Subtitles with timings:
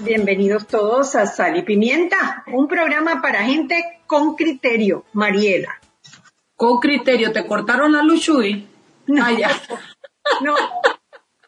[0.00, 5.04] Bienvenidos todos a Sal y Pimienta, un programa para gente con criterio.
[5.12, 5.80] Mariela.
[6.56, 8.66] Con criterio, ¿te cortaron la luz, Chuy?
[9.06, 9.26] No,
[10.42, 10.54] no,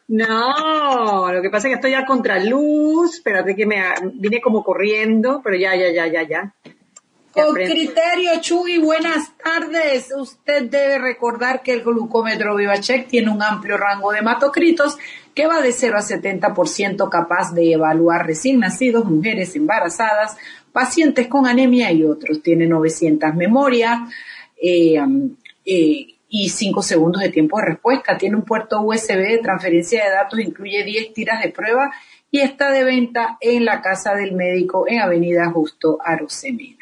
[0.07, 3.81] no, lo que pasa es que estoy a contraluz, espérate que me
[4.13, 6.55] vine como corriendo, pero ya, ya, ya, ya, ya.
[7.31, 10.13] Con criterio, Chuy, buenas tardes.
[10.15, 14.97] Usted debe recordar que el glucómetro VivaCheck tiene un amplio rango de hematocritos
[15.35, 20.37] que va de 0 a 70% capaz de evaluar recién nacidos, mujeres embarazadas,
[20.71, 22.41] pacientes con anemia y otros.
[22.41, 23.99] Tiene 900 memorias
[24.61, 24.97] eh,
[25.65, 28.17] eh, y 5 segundos de tiempo de respuesta.
[28.17, 31.91] Tiene un puerto USB de transferencia de datos, incluye 10 tiras de prueba
[32.31, 36.74] y está de venta en la casa del médico en Avenida Justo Arosemena.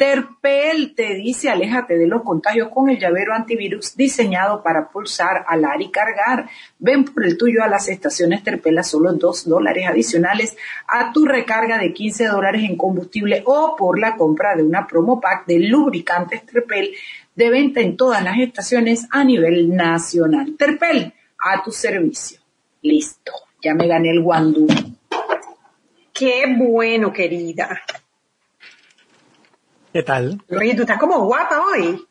[0.00, 5.82] Terpel te dice aléjate de los contagios con el llavero antivirus diseñado para pulsar, alar
[5.82, 6.48] y cargar.
[6.78, 10.56] Ven por el tuyo a las estaciones Terpel a solo 2 dólares adicionales
[10.88, 15.20] a tu recarga de 15 dólares en combustible o por la compra de una promo
[15.20, 16.92] pack de lubricantes Terpel
[17.34, 20.56] de venta en todas las estaciones a nivel nacional.
[20.56, 21.12] Terpel,
[21.44, 22.40] a tu servicio.
[22.80, 24.66] Listo, ya me gané el guandú.
[26.14, 27.82] Qué bueno, querida.
[29.92, 30.40] ¿Qué tal?
[30.48, 32.06] Oye, tú estás como guapa hoy.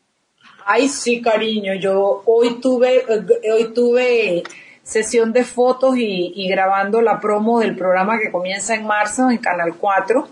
[0.65, 1.75] Ay, sí, cariño.
[1.75, 4.43] Yo hoy tuve, eh, hoy tuve
[4.83, 9.75] sesión de fotos y, grabando la promo del programa que comienza en marzo en Canal
[9.77, 10.27] 4.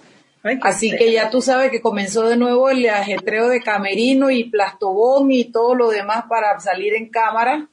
[0.61, 5.31] Así que ya tú sabes que comenzó de nuevo el ajetreo de camerino y plastobón
[5.31, 7.67] y todo lo demás para salir en cámara.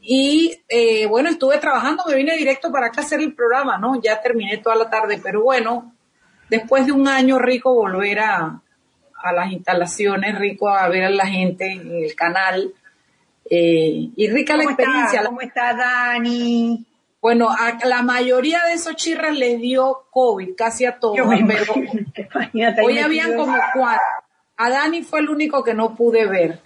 [0.00, 4.00] Y eh, bueno, estuve trabajando, me vine directo para acá a hacer el programa, ¿no?
[4.00, 5.94] Ya terminé toda la tarde, pero bueno,
[6.52, 8.60] después de un año rico volver a,
[9.34, 12.74] las instalaciones, rico a ver a la gente en el canal.
[13.48, 15.24] Eh, y rica la experiencia.
[15.24, 16.84] ¿Cómo está Dani?
[17.22, 21.18] Bueno, a la mayoría de esos chirras les dio COVID, casi a todos.
[22.84, 24.04] hoy habían como cuatro.
[24.58, 26.60] A Dani fue el único que no pude ver,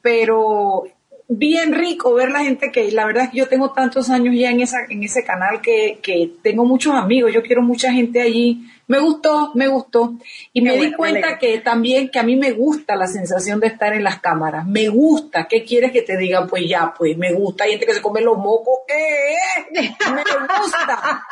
[0.00, 0.84] pero
[1.28, 4.50] bien rico ver la gente que la verdad es que yo tengo tantos años ya
[4.50, 8.68] en esa en ese canal que, que tengo muchos amigos, yo quiero mucha gente allí.
[8.86, 10.12] Me gustó, me gustó.
[10.52, 13.94] Y me di cuenta que también que a mí me gusta la sensación de estar
[13.94, 14.66] en las cámaras.
[14.66, 15.48] Me gusta.
[15.48, 16.46] ¿Qué quieres que te diga?
[16.46, 17.64] Pues ya, pues me gusta.
[17.64, 18.80] Hay gente que se come los mocos.
[18.86, 19.36] ¿Qué?
[19.72, 20.22] Me
[20.60, 21.22] gusta.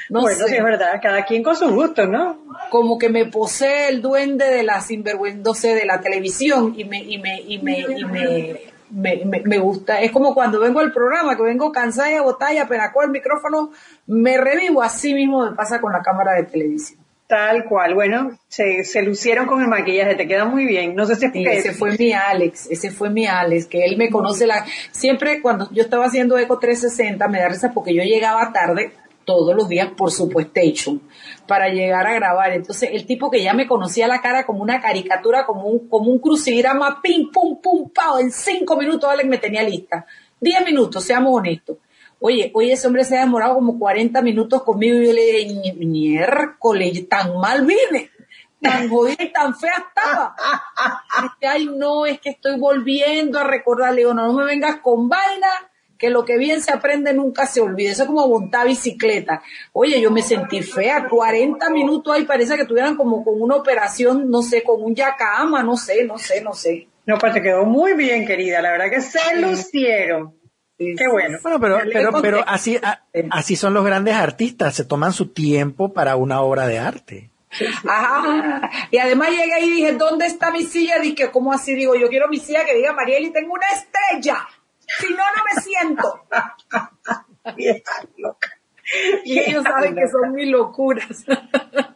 [0.10, 2.40] No bueno, sí es verdad, cada quien con su gusto, ¿no?
[2.70, 7.18] Como que me posee el duende de la sinvergüenza, de la televisión y me, y
[7.18, 10.02] me, y me, y me, me, gusta.
[10.02, 13.72] Es como cuando vengo al programa, que vengo cansada botalla, apenas con el micrófono,
[14.06, 14.82] me revivo.
[14.82, 17.00] Así mismo me pasa con la cámara de televisión.
[17.28, 20.96] Tal cual, bueno, se, se lucieron con el maquillaje, te queda muy bien.
[20.96, 24.10] No sé si es Ese fue mi Alex, ese fue mi Alex, que él me
[24.10, 24.66] conoce la...
[24.92, 28.94] Siempre cuando yo estaba haciendo Eco 360 me da risa porque yo llegaba tarde,
[29.28, 30.62] todos los días por supuesto
[31.48, 32.54] para llegar a grabar.
[32.54, 36.10] Entonces, el tipo que ya me conocía la cara como una caricatura, como un, como
[36.10, 40.06] un crucigrama, pim, pum, pum, pao, en cinco minutos Alex me tenía lista.
[40.40, 41.78] Diez minutos, seamos honestos.
[42.22, 45.74] Oye, oye, ese hombre se ha demorado como 40 minutos conmigo y yo le dije,
[45.74, 48.10] miércoles, tan mal vive,
[48.62, 50.36] tan jodida y tan fea estaba.
[51.42, 55.50] ay, no, es que estoy volviendo a recordarle, digo, no, no me vengas con vaina,
[55.98, 57.92] que lo que bien se aprende nunca se olvida.
[57.92, 59.42] Eso es como montar bicicleta.
[59.74, 64.30] Oye, yo me sentí fea, 40 minutos ahí, parece que tuvieran como con una operación,
[64.30, 66.88] no sé, con un yacama, no sé, no sé, no sé.
[67.06, 70.36] No, pues te quedó muy bien, querida, la verdad que se lucieron.
[70.78, 71.40] Qué bueno.
[71.42, 72.80] Bueno, pero, pero, pero así,
[73.32, 77.32] así son los grandes artistas, se toman su tiempo para una obra de arte.
[77.88, 78.70] Ajá.
[78.92, 81.00] Y además llegué y dije, ¿dónde está mi silla?
[81.00, 81.74] Dije, ¿cómo así?
[81.74, 84.48] Digo, yo quiero mi silla que diga Marieli, tengo una estrella.
[85.00, 86.26] Si no, no me siento.
[89.26, 91.26] Y ellos saben que son mis locuras.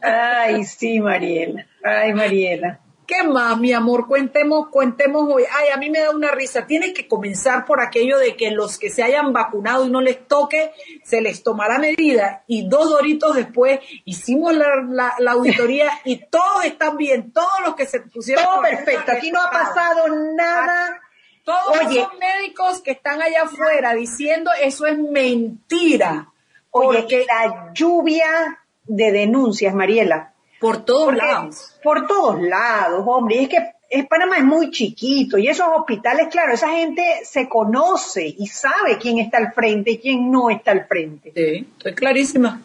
[0.02, 1.66] Ay, sí, Mariela.
[1.84, 2.80] Ay, Mariela.
[3.08, 4.08] ¿Qué más, mi amor?
[4.08, 5.44] Cuentemos, cuentemos hoy.
[5.52, 6.66] Ay, a mí me da una risa.
[6.66, 10.28] Tiene que comenzar por aquello de que los que se hayan vacunado y no les
[10.28, 10.72] toque,
[11.04, 12.46] se les tomará medida.
[12.48, 17.34] Y dos doritos después hicimos la, la, auditoría y todos están bien.
[17.34, 18.46] Todos los que se pusieron.
[18.46, 19.12] Todo perfecto.
[19.12, 21.02] Aquí no ha pasado nada
[21.44, 26.28] Todos los médicos que están allá afuera diciendo eso es mentira.
[26.72, 30.34] Oye, que la lluvia de denuncias, Mariela.
[30.60, 31.76] Por todos lados.
[31.84, 33.36] Por todos lados, hombre.
[33.36, 33.58] Y es que
[33.92, 38.98] es, Panamá es muy chiquito y esos hospitales, claro, esa gente se conoce y sabe
[38.98, 41.34] quién está al frente y quién no está al frente.
[41.36, 42.62] Sí, estoy clarísima.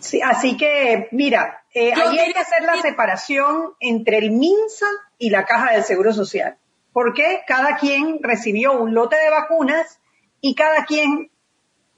[0.00, 4.86] Sí, así que, mira, eh, ahí hay que hacer la separación entre el MINSA
[5.18, 6.56] y la Caja del Seguro Social,
[6.96, 10.00] porque cada quien recibió un lote de vacunas
[10.40, 11.30] y cada quien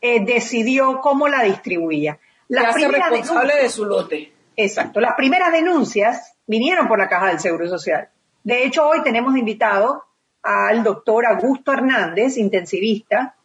[0.01, 2.19] eh, decidió cómo la distribuía.
[2.49, 4.33] La responsable de su lote.
[4.57, 4.99] Exacto.
[4.99, 8.09] Las primeras denuncias vinieron por la Caja del Seguro Social.
[8.43, 10.03] De hecho, hoy tenemos invitado
[10.43, 13.37] al doctor Augusto Hernández, intensivista,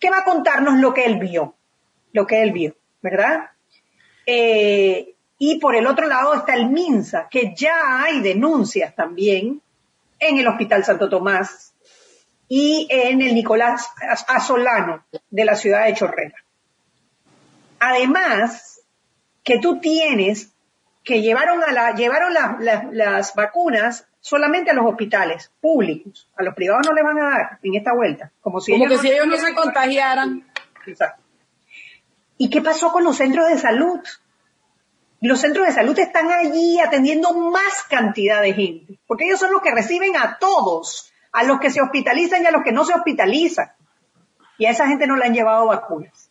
[0.00, 1.54] que va a contarnos lo que él vio,
[2.14, 3.50] lo que él vio, ¿verdad?
[4.24, 9.60] Eh, y por el otro lado está el MINSA, que ya hay denuncias también
[10.28, 11.74] en el Hospital Santo Tomás
[12.48, 13.88] y en el Nicolás
[14.28, 16.36] Asolano de la ciudad de Chorrera.
[17.80, 18.80] Además,
[19.42, 20.52] que tú tienes
[21.04, 22.32] que llevaron a la, llevaron
[22.92, 26.30] las vacunas solamente a los hospitales públicos.
[26.36, 28.32] A los privados no le van a dar en esta vuelta.
[28.40, 30.46] Como si ellos, que no si ellos no se contagiaran.
[30.86, 31.22] Exacto.
[32.38, 34.00] ¿Y qué pasó con los centros de salud?
[35.24, 39.62] Los centros de salud están allí atendiendo más cantidad de gente, porque ellos son los
[39.62, 42.92] que reciben a todos, a los que se hospitalizan y a los que no se
[42.92, 43.70] hospitalizan.
[44.58, 46.30] Y a esa gente no le han llevado vacunas.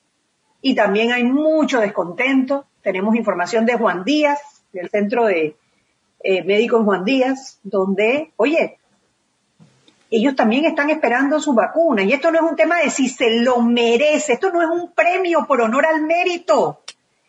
[0.62, 2.68] Y también hay mucho descontento.
[2.84, 4.40] Tenemos información de Juan Díaz,
[4.72, 5.56] del centro de
[6.24, 8.78] eh, médicos Juan Díaz, donde, oye,
[10.12, 12.04] ellos también están esperando su vacuna.
[12.04, 14.94] Y esto no es un tema de si se lo merece, esto no es un
[14.94, 16.84] premio por honor al mérito.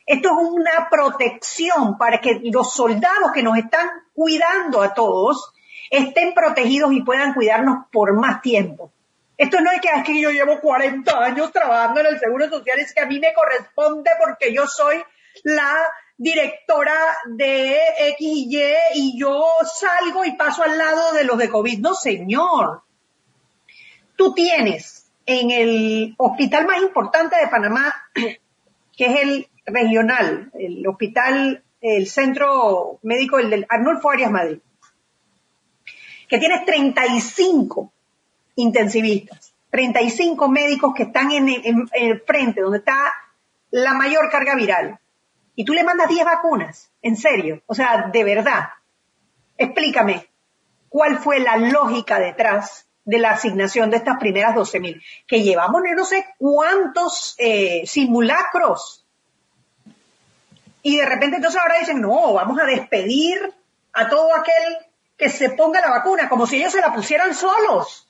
[0.07, 5.53] Esto es una protección para que los soldados que nos están cuidando a todos
[5.91, 8.93] estén protegidos y puedan cuidarnos por más tiempo.
[9.37, 12.95] Esto no es que, que yo llevo 40 años trabajando en el Seguro Social, es
[12.95, 15.03] que a mí me corresponde porque yo soy
[15.43, 15.75] la
[16.17, 16.95] directora
[17.27, 17.79] de
[18.11, 21.81] X y Y y yo salgo y paso al lado de los de COVID.
[21.81, 22.83] No, señor.
[24.17, 31.63] Tú tienes en el hospital más importante de Panamá, que es el regional, el hospital,
[31.81, 34.59] el centro médico, el del Arnulfo Arias Madrid,
[36.29, 37.93] que tienes 35
[38.57, 43.13] intensivistas, 35 médicos que están en el frente, donde está
[43.71, 44.99] la mayor carga viral
[45.57, 48.71] y tú le mandas 10 vacunas, en serio, o sea, de verdad.
[49.57, 50.29] Explícame,
[50.89, 55.03] ¿cuál fue la lógica detrás de la asignación de estas primeras 12 mil?
[55.27, 59.04] Que llevamos no sé cuántos eh, simulacros.
[60.87, 63.41] Y de repente entonces ahora dicen, no, vamos a despedir
[63.95, 64.77] a todo aquel
[65.17, 68.07] que se ponga la vacuna, como si ellos se la pusieran solos.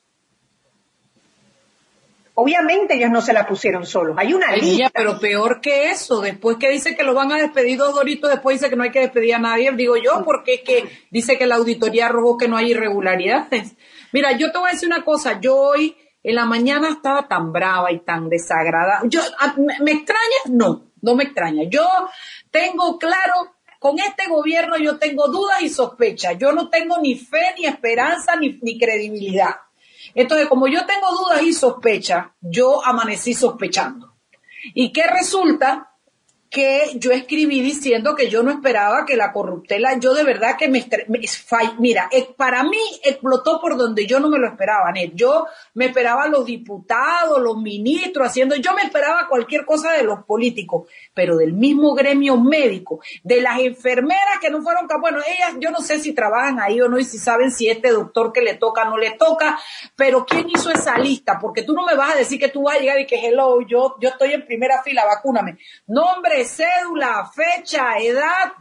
[2.34, 4.16] Obviamente ellos no se la pusieron solos.
[4.18, 4.90] Hay una lista.
[4.92, 6.20] pero peor que eso.
[6.20, 8.90] Después que dice que lo van a despedir dos doritos, después dice que no hay
[8.90, 9.70] que despedir a nadie.
[9.70, 13.76] Digo yo, porque es que dice que la auditoría arrojó que no hay irregularidades.
[14.10, 15.38] Mira, yo te voy a decir una cosa.
[15.40, 19.02] Yo hoy en la mañana estaba tan brava y tan desagradada.
[19.04, 19.20] Yo,
[19.80, 20.40] ¿me extraña?
[20.46, 21.64] No, no me extraña.
[21.68, 21.86] Yo
[22.50, 23.54] tengo claro
[23.84, 26.38] con este gobierno yo tengo dudas y sospechas.
[26.38, 29.56] Yo no tengo ni fe, ni esperanza, ni, credibilidad.
[30.14, 34.14] Entonces, como yo tengo dudas y sospechas, yo amanecí sospechando.
[34.72, 35.93] ¿Y qué resulta?
[36.54, 40.68] Que yo escribí diciendo que yo no esperaba que la corruptela, yo de verdad que
[40.68, 40.86] me,
[41.80, 44.94] mira, para mí explotó por donde yo no me lo esperaba.
[45.14, 50.22] Yo me esperaba los diputados, los ministros haciendo, yo me esperaba cualquier cosa de los
[50.24, 55.70] políticos, pero del mismo gremio médico, de las enfermeras que no fueron bueno, ellas yo
[55.70, 58.54] no sé si trabajan ahí o no y si saben si este doctor que le
[58.54, 59.58] toca no le toca,
[59.96, 61.38] pero ¿quién hizo esa lista?
[61.40, 63.60] Porque tú no me vas a decir que tú vas a llegar y que hello,
[63.62, 65.58] yo, yo estoy en primera fila, vacúname.
[65.86, 68.52] Nombre, cédula, fecha, edad,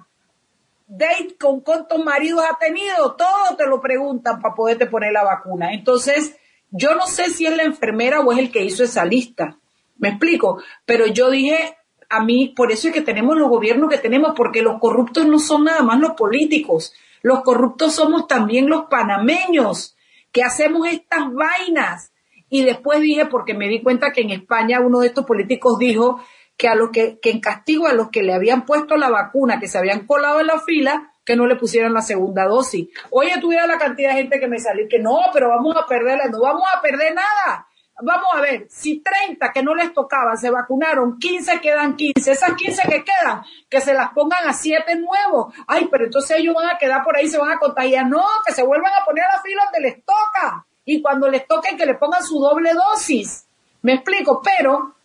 [0.88, 5.74] date con cuántos maridos ha tenido, todo te lo preguntan para poderte poner la vacuna.
[5.74, 6.38] Entonces,
[6.70, 9.58] yo no sé si es la enfermera o es el que hizo esa lista.
[9.98, 11.78] Me explico, pero yo dije,
[12.14, 15.40] a mí, por eso es que tenemos los gobiernos que tenemos, porque los corruptos no
[15.40, 16.94] son nada más los políticos,
[17.24, 19.98] los corruptos somos también los panameños,
[20.32, 22.12] que hacemos estas vainas.
[22.50, 26.22] Y después dije, porque me di cuenta que en España uno de estos políticos dijo
[26.56, 29.68] que a los que, en castigo a los que le habían puesto la vacuna, que
[29.68, 32.90] se habían colado en la fila, que no le pusieran la segunda dosis.
[33.10, 36.26] Oye, tuviera la cantidad de gente que me salió, que no, pero vamos a perderla,
[36.30, 37.68] no vamos a perder nada.
[38.02, 42.54] Vamos a ver, si 30 que no les tocaba se vacunaron, 15 quedan 15, esas
[42.54, 45.54] 15 que quedan, que se las pongan a 7 nuevos.
[45.68, 48.08] Ay, pero entonces ellos van a quedar por ahí, se van a contagiar.
[48.08, 50.66] No, que se vuelvan a poner a la fila donde les toca.
[50.86, 53.46] y cuando les toque que le pongan su doble dosis.
[53.84, 54.96] Me explico, pero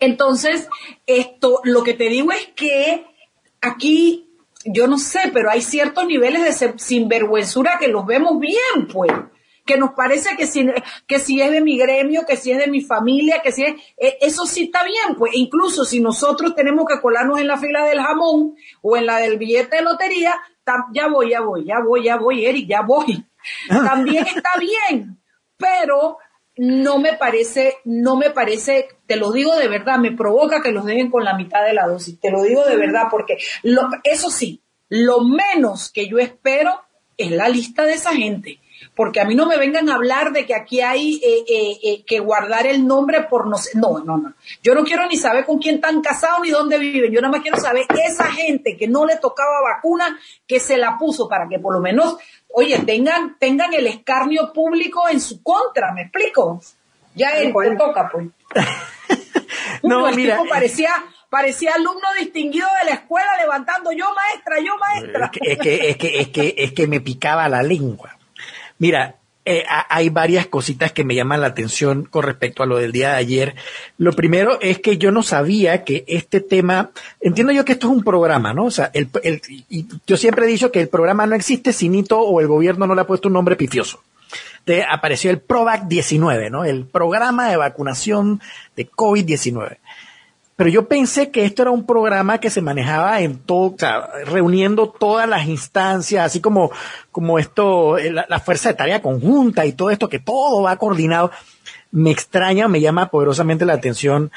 [0.00, 0.68] entonces
[1.06, 3.06] esto, lo que te digo es que
[3.60, 4.30] aquí,
[4.64, 9.12] yo no sé, pero hay ciertos niveles de sinvergüenzura que los vemos bien, pues
[9.64, 10.66] que nos parece que si,
[11.06, 13.74] que si es de mi gremio, que si es de mi familia, que si es,
[13.96, 17.84] eh, eso sí está bien, pues incluso si nosotros tenemos que colarnos en la fila
[17.84, 20.34] del jamón o en la del billete de lotería,
[20.92, 23.24] ya voy, ya voy, ya voy, ya voy, Eric, ya voy.
[23.68, 25.18] También está bien,
[25.56, 26.18] pero
[26.56, 30.84] no me parece, no me parece, te lo digo de verdad, me provoca que los
[30.84, 34.30] dejen con la mitad de la dosis, te lo digo de verdad, porque lo, eso
[34.30, 36.82] sí, lo menos que yo espero
[37.16, 38.60] es la lista de esa gente
[38.94, 42.04] porque a mí no me vengan a hablar de que aquí hay eh, eh, eh,
[42.04, 44.34] que guardar el nombre por no sé, no, no, no.
[44.62, 47.42] Yo no quiero ni saber con quién están casados ni dónde viven, yo nada más
[47.42, 51.58] quiero saber esa gente que no le tocaba vacuna, que se la puso para que
[51.58, 52.16] por lo menos,
[52.52, 56.60] oye, tengan, tengan el escarnio público en su contra, ¿me explico?
[57.14, 58.28] Ya él te toca, pues.
[59.82, 60.40] no, mira.
[60.48, 60.90] parecía,
[61.30, 65.30] parecía alumno distinguido de la escuela levantando yo maestra, yo maestra.
[65.40, 68.13] Es que, es que, es que, es que me picaba la lengua.
[68.84, 72.92] Mira, eh, hay varias cositas que me llaman la atención con respecto a lo del
[72.92, 73.54] día de ayer.
[73.96, 77.94] Lo primero es que yo no sabía que este tema, entiendo yo que esto es
[77.94, 78.66] un programa, ¿no?
[78.66, 79.08] O sea, el,
[79.70, 82.86] y yo siempre he dicho que el programa no existe si Nito o el gobierno
[82.86, 84.02] no le ha puesto un nombre pifioso.
[84.66, 86.66] De, apareció el PROVAC 19, ¿no?
[86.66, 88.42] El programa de vacunación
[88.76, 89.78] de COVID-19
[90.56, 94.08] pero yo pensé que esto era un programa que se manejaba en todo, o sea,
[94.24, 96.70] reuniendo todas las instancias, así como,
[97.10, 101.32] como esto, eh, la, fuerza de tarea conjunta y todo esto, que todo va coordinado.
[101.90, 104.30] Me extraña, me llama poderosamente la atención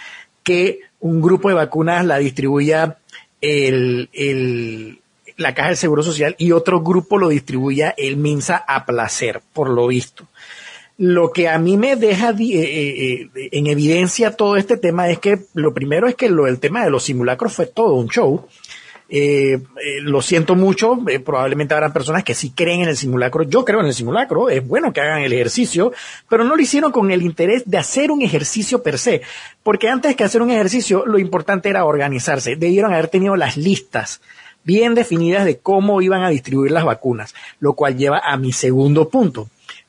[0.43, 2.97] que un grupo de vacunas la distribuya
[3.41, 4.99] el, el,
[5.37, 9.69] la Caja del Seguro Social y otro grupo lo distribuya el MINSA a placer, por
[9.69, 10.25] lo visto.
[10.97, 15.19] Lo que a mí me deja eh, eh, eh, en evidencia todo este tema es
[15.19, 18.47] que lo primero es que lo, el tema de los simulacros fue todo un show.
[20.01, 23.43] lo siento mucho, probablemente habrá personas que sí creen en el simulacro.
[23.43, 25.93] Yo creo en el simulacro, es bueno que hagan el ejercicio,
[26.27, 29.21] pero no lo hicieron con el interés de hacer un ejercicio per se,
[29.61, 32.55] porque antes que hacer un ejercicio, lo importante era organizarse.
[32.55, 34.19] Debieron haber tenido las listas
[34.63, 39.09] bien definidas de cómo iban a distribuir las vacunas, lo cual lleva a mi segundo
[39.09, 39.47] punto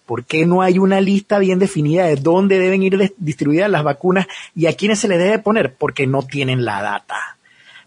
[0.08, 4.26] ¿Por qué no hay una lista bien definida de dónde deben ir distribuidas las vacunas
[4.54, 5.74] y a quiénes se les debe poner?
[5.74, 7.36] Porque no tienen la data.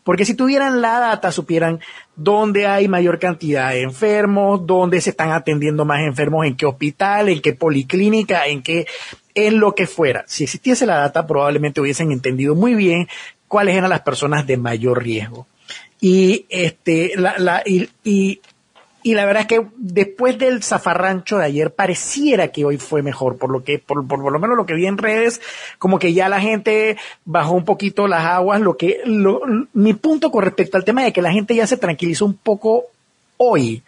[0.03, 1.79] Porque si tuvieran la data, supieran
[2.15, 7.27] dónde hay mayor cantidad de enfermos, dónde se están atendiendo más enfermos, en qué hospital,
[7.27, 8.85] en qué policlínica, en qué,
[9.33, 10.23] en lo que fuera.
[10.27, 13.07] Si existiese la data, probablemente hubiesen entendido muy bien
[13.47, 15.47] cuáles eran las personas de mayor riesgo.
[15.99, 18.41] Y este, la, la, y, y
[19.03, 23.37] y la verdad es que después del zafarrancho de ayer pareciera que hoy fue mejor,
[23.37, 25.41] por lo que, por, por, lo menos lo que vi en redes,
[25.79, 29.41] como que ya la gente bajó un poquito las aguas, lo que, lo,
[29.73, 32.85] mi punto con respecto al tema de que la gente ya se tranquilizó un poco
[33.37, 33.81] hoy,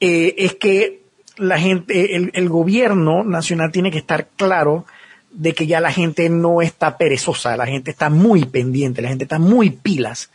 [0.00, 1.02] eh, es que
[1.36, 4.86] la gente, el, el gobierno nacional tiene que estar claro
[5.32, 9.24] de que ya la gente no está perezosa, la gente está muy pendiente, la gente
[9.24, 10.30] está muy pilas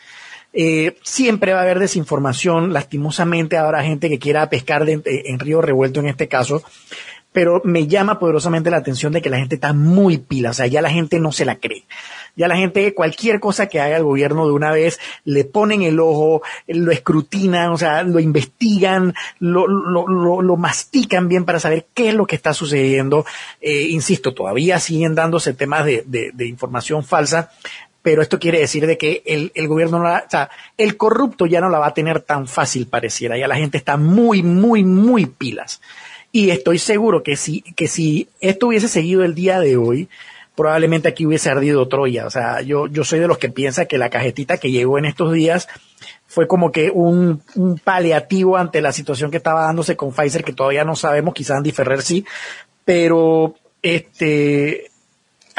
[0.53, 5.99] eh, siempre va a haber desinformación, lastimosamente habrá gente que quiera pescar en río revuelto
[5.99, 6.63] en este caso,
[7.31, 10.65] pero me llama poderosamente la atención de que la gente está muy pila, o sea,
[10.65, 11.83] ya la gente no se la cree.
[12.35, 15.99] Ya la gente, cualquier cosa que haga el gobierno de una vez, le ponen el
[15.99, 22.09] ojo, lo escrutinan, o sea, lo investigan, lo, lo, lo, mastican bien para saber qué
[22.09, 23.25] es lo que está sucediendo.
[23.61, 27.51] Eh, insisto, todavía siguen dándose temas de, de información falsa,
[28.01, 31.45] pero esto quiere decir de que el, el gobierno no la, o sea, el corrupto
[31.45, 34.83] ya no la va a tener tan fácil pareciera, ya la gente está muy, muy,
[34.83, 35.81] muy pilas.
[36.31, 40.07] Y estoy seguro que si, que si esto hubiese seguido el día de hoy,
[40.55, 42.27] probablemente aquí hubiese ardido Troya.
[42.27, 45.05] O sea, yo, yo soy de los que piensa que la cajetita que llegó en
[45.05, 45.67] estos días
[46.27, 50.53] fue como que un, un paliativo ante la situación que estaba dándose con Pfizer, que
[50.53, 52.25] todavía no sabemos, quizás Andy Ferrer sí,
[52.85, 54.88] pero este,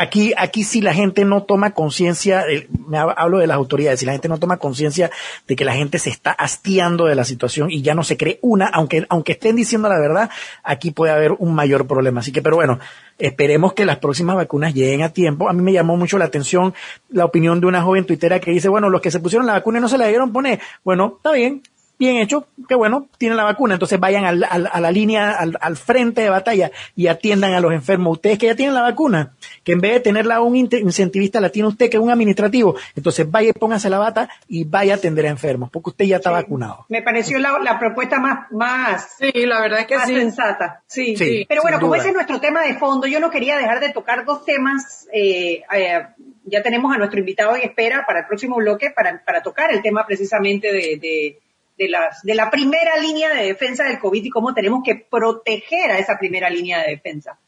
[0.01, 2.45] aquí, aquí si la gente no toma conciencia,
[2.87, 5.11] me hablo de las autoridades, si la gente no toma conciencia
[5.47, 8.39] de que la gente se está hastiando de la situación y ya no se cree
[8.41, 10.31] una, aunque, aunque estén diciendo la verdad,
[10.65, 12.21] aquí puede haber un mayor problema.
[12.21, 12.79] Así que, pero bueno,
[13.19, 15.51] esperemos que las próximas vacunas lleguen a tiempo.
[15.51, 16.73] A mí me llamó mucho la atención
[17.11, 19.79] la opinión de una joven tuitera que dice, bueno, los que se pusieron la vacuna
[19.79, 21.63] y no se la dieron poner, bueno, está bien,
[22.01, 26.31] bien hecho, qué bueno, tienen la vacuna, entonces vayan a la línea, al, frente de
[26.31, 28.15] batalla y atiendan a los enfermos.
[28.15, 31.51] Ustedes que ya tienen la vacuna, que en vez de tenerla a un incentivista la
[31.51, 34.97] tiene usted, que es un administrativo, entonces vaya y póngase la bata y vaya a
[34.97, 36.87] atender a enfermos, porque usted ya está vacunado.
[36.89, 40.15] Me pareció la, propuesta más, más, sí, la verdad que sí.
[40.15, 40.83] sensata.
[40.87, 43.79] Sí, sí Pero bueno, como ese es nuestro tema de fondo, yo no quería dejar
[43.79, 46.07] de tocar dos temas, eh, eh,
[46.45, 49.83] ya tenemos a nuestro invitado en espera para el próximo bloque para, para tocar el
[49.83, 51.39] tema precisamente de, de
[51.81, 55.91] de, las, de la primera línea de defensa del COVID y cómo tenemos que proteger
[55.91, 57.39] a esa primera línea de defensa.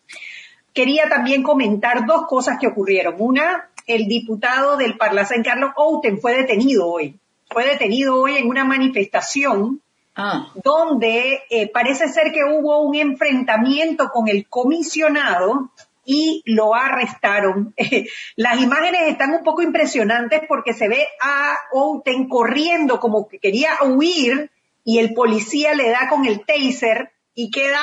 [0.72, 3.16] Quería también comentar dos cosas que ocurrieron.
[3.18, 7.14] Una, el diputado del Parlacén, Carlos Outen, fue detenido hoy.
[7.50, 9.82] Fue detenido hoy en una manifestación
[10.16, 10.50] ah.
[10.64, 15.70] donde eh, parece ser que hubo un enfrentamiento con el comisionado
[16.04, 17.74] y lo arrestaron.
[18.36, 23.70] Las imágenes están un poco impresionantes porque se ve a Outen corriendo como que quería
[23.84, 24.50] huir
[24.84, 27.80] y el policía le da con el taser y queda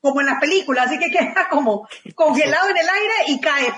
[0.00, 3.72] como en las películas, así que queda como congelado en el aire y cae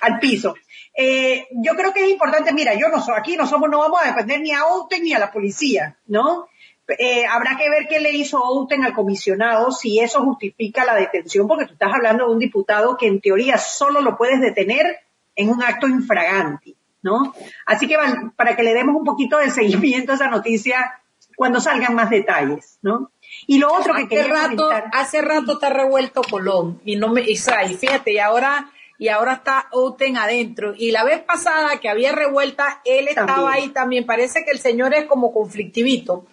[0.00, 0.54] al piso.
[0.94, 4.00] Eh, yo creo que es importante, mira, yo no soy, aquí no somos, no vamos
[4.02, 6.48] a defender ni a Outen ni a la policía, ¿no?
[6.96, 11.46] Eh, habrá que ver qué le hizo Outen al comisionado, si eso justifica la detención,
[11.46, 15.00] porque tú estás hablando de un diputado que en teoría solo lo puedes detener
[15.36, 17.34] en un acto infraganti, ¿no?
[17.66, 17.96] Así que
[18.36, 21.00] para que le demos un poquito de seguimiento a esa noticia
[21.36, 23.10] cuando salgan más detalles, ¿no?
[23.46, 27.36] Y lo otro que quería rato, Hace rato está revuelto Colón y no me, y
[27.36, 30.74] fíjate, y ahora y ahora está Outen adentro.
[30.76, 34.04] Y la vez pasada que había revuelta, él estaba ahí también.
[34.04, 36.26] Parece que el señor es como conflictivito.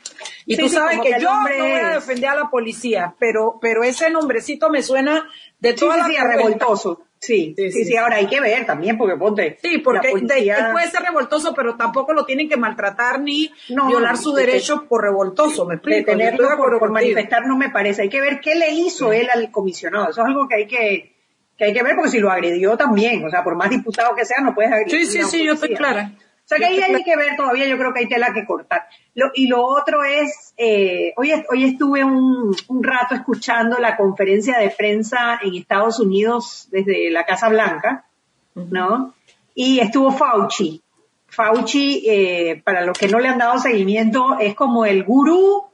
[0.46, 4.10] Y tú sabes que, yo no voy a defender a la policía, pero, pero ese
[4.10, 5.28] nombrecito me suena
[5.60, 7.02] de toda la revoltoso.
[7.26, 9.58] Sí, sí, sí, ahora hay que ver también, porque ponte.
[9.62, 10.28] Sí, porque él
[10.72, 15.66] puede ser revoltoso, pero tampoco lo tienen que maltratar ni violar sus derechos por revoltoso,
[15.66, 16.12] me explico.
[16.12, 18.04] Detenerlo por, por manifestar no me parece.
[18.04, 20.10] Hay que ver qué le hizo él al comisionado.
[20.10, 21.16] Eso es algo que hay que,
[21.58, 24.26] que hay que ver porque si lo agredió también, o sea, por más diputado que
[24.26, 25.08] sea, no puedes agredir.
[25.08, 26.12] Sí, sí, sí, yo estoy clara.
[26.46, 28.88] O sea que ahí hay que ver todavía, yo creo que hay tela que cortar.
[29.34, 34.70] y lo otro es, eh, hoy, hoy estuve un, un, rato escuchando la conferencia de
[34.70, 38.06] prensa en Estados Unidos desde la Casa Blanca,
[38.54, 39.16] ¿no?
[39.56, 40.84] Y estuvo Fauci.
[41.27, 45.66] Fauci, eh, para los que no le han dado seguimiento, es como el gurú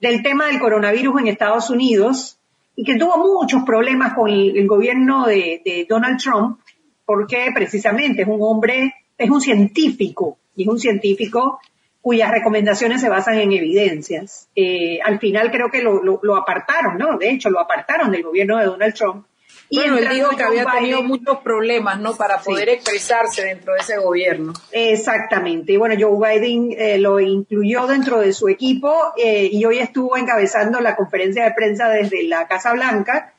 [0.00, 2.38] del tema del coronavirus en Estados Unidos
[2.76, 6.60] y que tuvo muchos problemas con el, gobierno de, Donald Trump
[7.04, 11.60] porque precisamente es un hombre, es un científico y es un científico
[12.00, 14.48] cuyas recomendaciones se basan en evidencias.
[14.56, 17.16] Eh, al final creo que lo, lo, apartaron, ¿no?
[17.16, 19.26] De hecho, lo apartaron del gobierno de Donald Trump
[19.74, 22.14] y bueno, él dijo que había tenido muchos problemas, ¿no?
[22.14, 24.52] Para poder expresarse dentro de ese gobierno.
[24.70, 25.72] Exactamente.
[25.72, 30.18] Y bueno, Joe Biden eh, lo incluyó dentro de su equipo eh, y hoy estuvo
[30.18, 33.32] encabezando la conferencia de prensa desde la Casa Blanca.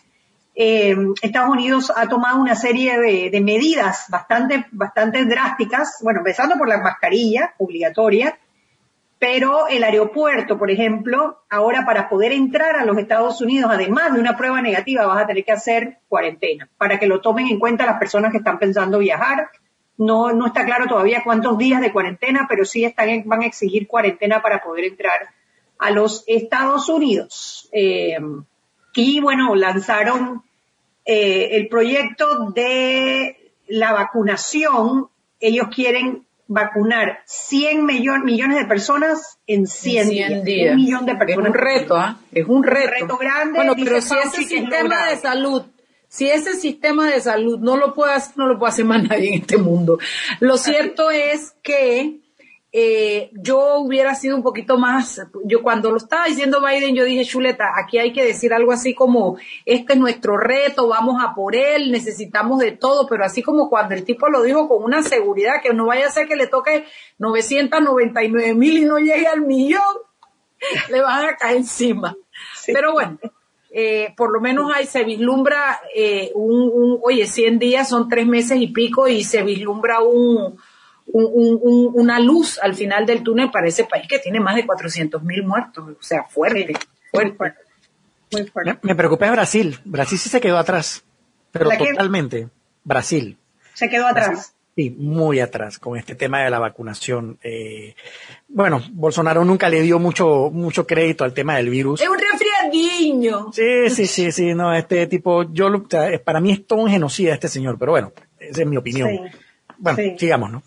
[0.55, 6.67] Eh, Estados Unidos ha tomado una serie de, medidas bastante, bastante drásticas, bueno, empezando por
[6.67, 8.37] la mascarilla obligatoria,
[9.17, 14.19] pero el aeropuerto, por ejemplo, ahora para poder entrar a los Estados Unidos, además de
[14.19, 17.85] una prueba negativa, vas a tener que hacer cuarentena, para que lo tomen en cuenta
[17.85, 19.49] las personas que están pensando viajar.
[19.97, 23.87] No, no está claro todavía cuántos días de cuarentena, pero sí están, van a exigir
[23.87, 25.29] cuarentena para poder entrar
[25.79, 27.69] a los Estados Unidos.
[27.71, 28.17] Eh,
[28.95, 30.43] y bueno, lanzaron
[31.05, 35.09] eh, el proyecto de la vacunación.
[35.39, 40.71] Ellos quieren vacunar 100 millones de personas en 100, días.
[40.71, 41.45] Un millón de personas.
[41.45, 42.19] Es un reto, ¿ah?
[42.31, 42.91] Es un reto.
[42.91, 43.57] reto grande.
[43.57, 45.63] Bueno, pero si ese sistema de salud,
[46.07, 49.29] si ese sistema de salud no lo puede hacer, no lo puede hacer más nadie
[49.29, 49.97] en este mundo.
[50.39, 52.19] Lo cierto es que
[52.75, 57.23] eh, yo hubiera sido un poquito más, yo cuando lo estaba diciendo Biden, yo dije,
[57.23, 61.55] Chuleta, aquí hay que decir algo así como, este es nuestro reto, vamos a por
[61.55, 65.61] él, necesitamos de todo, pero así como cuando el tipo lo dijo con una seguridad,
[65.61, 66.85] que no vaya a ser que le toque
[67.19, 69.95] 999 mil y no llegue al millón,
[70.89, 72.15] le van a caer encima.
[72.65, 73.19] Pero bueno,
[73.69, 78.25] eh, por lo menos ahí se vislumbra eh, un, un, oye, 100 días son tres
[78.25, 80.57] meses y pico y se vislumbra un,
[81.05, 85.43] una luz al final del túnel para ese país que tiene más de 400 mil
[85.43, 85.95] muertos.
[85.99, 86.73] O sea, fuerte,
[87.11, 87.53] fuerte.
[88.31, 88.79] Muy fuerte.
[88.81, 89.77] Me, preocupa Brasil.
[89.85, 91.03] Brasil sí se quedó atrás,
[91.51, 92.49] pero totalmente.
[92.83, 93.37] Brasil.
[93.73, 94.53] Se quedó atrás.
[94.75, 97.37] Sí, muy atrás con este tema de la vacunación.
[97.43, 97.93] Eh,
[98.47, 102.01] bueno, Bolsonaro nunca le dio mucho mucho crédito al tema del virus.
[102.01, 103.53] Es un resfriadiño.
[103.53, 105.69] Sí, sí, sí, sí, no, este tipo, yo,
[106.25, 109.11] para mí es todo un genocida este señor, pero bueno, esa es mi opinión.
[109.77, 110.63] Bueno, sigamos, ¿no?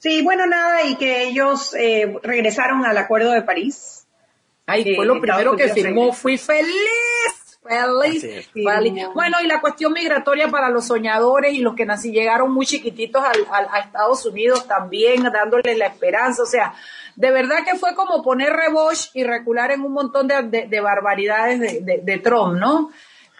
[0.00, 4.06] Sí, bueno, nada, y que ellos eh, regresaron al Acuerdo de París.
[4.64, 6.72] Ay, fue lo primero que firmó, fui feliz.
[7.62, 9.08] Feliz, feliz.
[9.14, 13.22] Bueno, y la cuestión migratoria para los soñadores y los que nací, llegaron muy chiquititos
[13.22, 16.42] al, a Estados Unidos también, dándoles la esperanza.
[16.42, 16.74] O sea,
[17.16, 22.18] de verdad que fue como poner reboche y recular en un montón de, barbaridades de,
[22.24, 22.90] Trump, ¿no?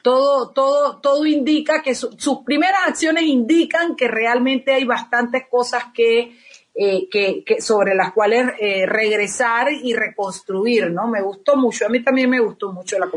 [0.02, 6.38] Todo, todo, todo indica que sus primeras acciones indican que realmente hay bastantes cosas que
[6.82, 11.08] eh, que, sobre las cuales eh, regresar y reconstruir, ¿no?
[11.08, 13.10] Me gustó mucho, a mí también me gustó mucho la,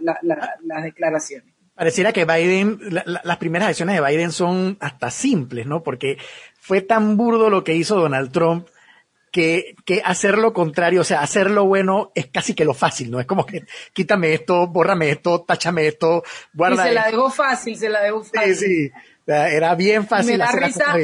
[0.00, 1.52] la, la, declaraciones.
[1.74, 5.82] Pareciera que Biden, las primeras acciones de Biden son hasta simples, ¿no?
[5.82, 6.16] Porque
[6.58, 8.66] fue tan burdo lo que hizo Donald Trump
[9.30, 13.10] que, que hacer lo contrario, o sea, hacer lo bueno es casi que lo fácil,
[13.10, 13.20] ¿no?
[13.20, 16.22] Es como que quítame esto, bórrame esto, táchame esto,
[16.54, 16.86] guarda.
[16.86, 18.54] Y se la dejó fácil, se la dejó fácil.
[18.56, 18.90] Sí, sí.
[19.26, 20.94] Era bien fácil hacer risa,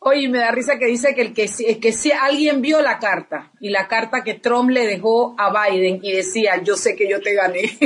[0.00, 1.48] Oye, me da risa que dice que el que,
[1.80, 5.98] que si alguien vio la carta y la carta que Trump le dejó a Biden
[6.02, 7.62] y decía, yo sé que yo te gané.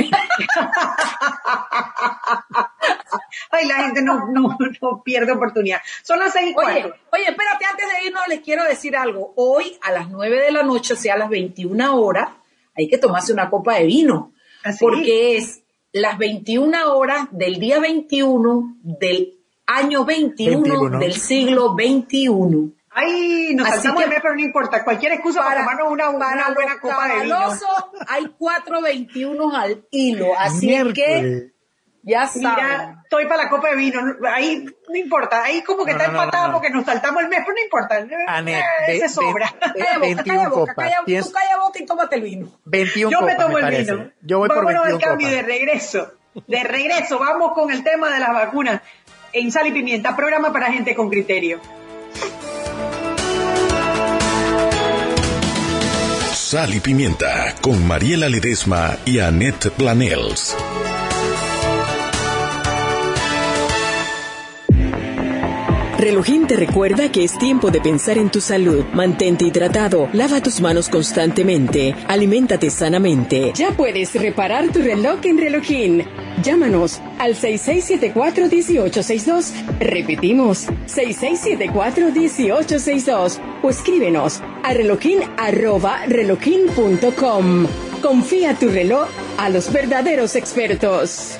[3.49, 5.81] Ay, la gente no, no, no pierde oportunidad.
[6.03, 9.33] Son las seis y Oye, oye, espérate, antes de irnos les quiero decir algo.
[9.35, 12.29] Hoy a las nueve de la noche, o sea, a las 21 horas,
[12.75, 14.33] hay que tomarse una copa de vino.
[14.63, 22.71] ¿Ah, porque es las 21 horas del día 21 del año 21, del siglo 21.
[22.95, 24.83] Ay, nos saltamos que, pero no importa.
[24.83, 27.37] Cualquier excusa para, tomarnos una, una buena copa de vino.
[28.07, 31.53] hay cuatro 21 al hilo, así que
[32.03, 32.65] ya saben.
[32.65, 33.99] Mira, estoy para la copa de vino.
[34.27, 35.43] Ahí no importa.
[35.43, 38.05] Ahí como que está empatado porque nos saltamos el mes, pero no importa.
[38.27, 39.51] Anet, eh, se sobra.
[39.59, 40.75] Calla 21 copas.
[40.75, 42.59] Calla, tú calla boca y tómate el vino.
[42.65, 44.11] 21 Yo me tomo el vino.
[44.21, 46.13] Yo voy Vámonos por 21 al cambio de regreso.
[46.47, 48.81] De regreso, vamos con el tema de las vacunas
[49.33, 51.59] en Sal y Pimienta, programa para gente con criterio.
[56.33, 60.55] Sal y Pimienta con Mariela Ledesma y Annette Planels.
[66.03, 68.83] Relojín te recuerda que es tiempo de pensar en tu salud.
[68.93, 73.53] Mantente hidratado, lava tus manos constantemente, aliméntate sanamente.
[73.55, 76.03] Ya puedes reparar tu reloj en Relojín.
[76.43, 79.53] Llámanos al 6674-1862.
[79.79, 83.39] Repetimos, 6674-1862.
[83.61, 84.73] O escríbenos a
[86.07, 87.67] relojin.com.
[88.01, 91.39] Confía tu reloj a los verdaderos expertos.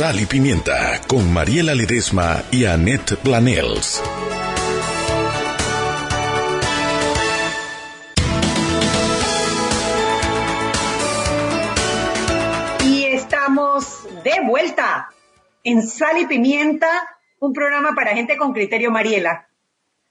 [0.00, 4.02] Sal y Pimienta con Mariela Ledesma y Annette Planels.
[12.82, 15.10] Y estamos de vuelta
[15.64, 16.88] en Sal y Pimienta,
[17.38, 19.50] un programa para gente con criterio, Mariela.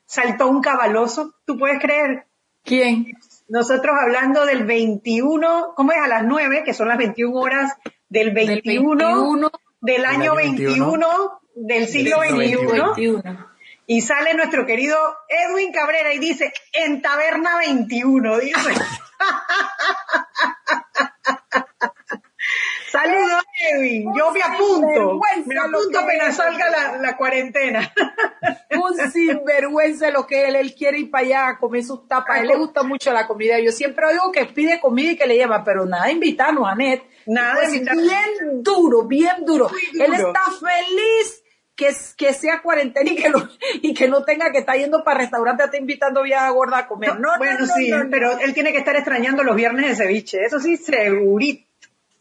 [0.05, 2.27] Saltó un cabaloso, ¿tú puedes creer?
[2.63, 3.17] ¿Quién?
[3.47, 5.97] Nosotros hablando del 21, ¿cómo es?
[5.97, 7.73] A las 9, que son las 21 horas
[8.07, 13.21] del 21, del 21 del año, 21, del siglo XXI.
[13.87, 18.59] Y sale nuestro querido Edwin Cabrera y dice, en Taberna 21, dice.
[22.91, 24.11] Saludos, Edwin.
[24.17, 25.19] Yo me apunto.
[25.45, 27.93] Me apunto apenas salga la, la, cuarentena.
[28.71, 32.37] Un sinvergüenza lo que él, él quiere ir para allá a comer sus tapas.
[32.37, 33.59] A él le gusta mucho la comida.
[33.59, 37.03] Yo siempre digo que pide comida y que le lleva, pero nada, invitarnos a Net.
[37.25, 39.69] Nada, pues bien duro, bien duro.
[39.93, 41.43] Él está feliz
[41.75, 43.47] que, que sea cuarentena y que, no,
[43.81, 47.19] y que no tenga que estar yendo para restaurante, está invitando vieja gorda a comer.
[47.19, 50.43] No, bueno, sí, pero él tiene que estar extrañando los viernes de ceviche.
[50.43, 51.68] Eso sí, segurito.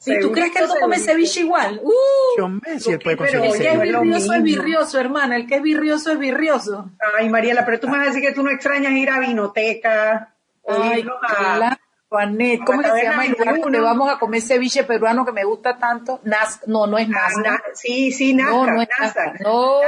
[0.07, 1.81] ¿Y tú crees que él no come ceviche igual?
[1.83, 5.37] Uh, si él puede pero el que es virrioso es virrioso, hermana.
[5.37, 6.91] El que es virrioso es virrioso.
[7.19, 10.35] Ay, Mariela, pero tú me vas a decir que tú no extrañas ir a vinoteca.
[10.67, 15.33] Ay, a, Juanet, ¿cómo se llama el lugar donde vamos a comer ceviche peruano que
[15.33, 16.21] me gusta tanto?
[16.25, 17.63] Nazca, no, no es ah, Nazca.
[17.75, 19.35] sí, sí, Nazca, no, no es Nazca.
[19.41, 19.81] No.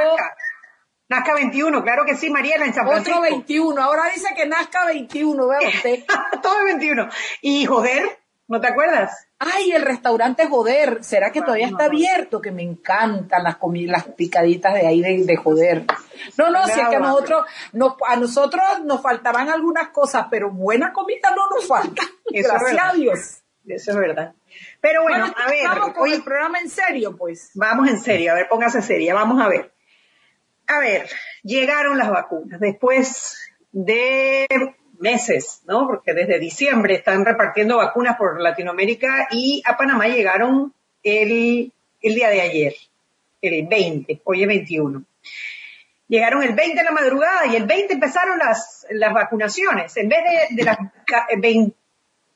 [1.09, 1.35] Nazca.
[1.35, 3.19] 21, claro que sí, Mariela, en San Francisco.
[3.19, 6.05] Otro 21, ahora dice que Nazca 21, vea usted.
[6.43, 7.09] Todo 21.
[7.41, 8.20] Y joder,
[8.51, 9.29] ¿no te acuerdas?
[9.39, 12.41] Ay, el restaurante Joder, ¿será que todavía está abierto?
[12.41, 15.85] Que me encantan las comidas, las picaditas de ahí de, Joder.
[16.37, 17.47] No, no, si es que a nosotros,
[18.09, 22.03] a nosotros nos faltarán algunas cosas, pero buena comida no nos falta.
[22.29, 23.43] Gracias a Dios.
[23.69, 24.35] Eso es verdad.
[24.81, 25.69] Pero bueno, a ver.
[25.69, 27.53] Vamos con el programa en serio, pues.
[27.55, 29.73] Vamos en serio, a ver, póngase seria, vamos a ver.
[30.67, 31.09] A ver,
[31.45, 33.39] llegaron las vacunas después
[33.71, 34.49] de
[35.01, 35.87] meses, ¿no?
[35.87, 42.29] Porque desde diciembre están repartiendo vacunas por Latinoamérica y a Panamá llegaron el, el día
[42.29, 42.75] de ayer,
[43.43, 45.03] el 20, hoy es 21.
[46.09, 49.97] Llegaron el 20 de la madrugada y el 20 empezaron las, las vacunaciones.
[49.97, 50.19] En vez
[50.51, 50.79] de, de las
[51.39, 51.75] 20,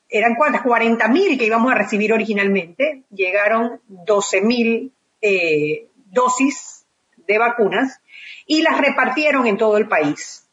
[0.09, 6.85] eran cuántas, 40 mil que íbamos a recibir originalmente, llegaron 12 mil eh, dosis
[7.27, 7.99] de vacunas
[8.45, 10.44] y las repartieron en todo el país.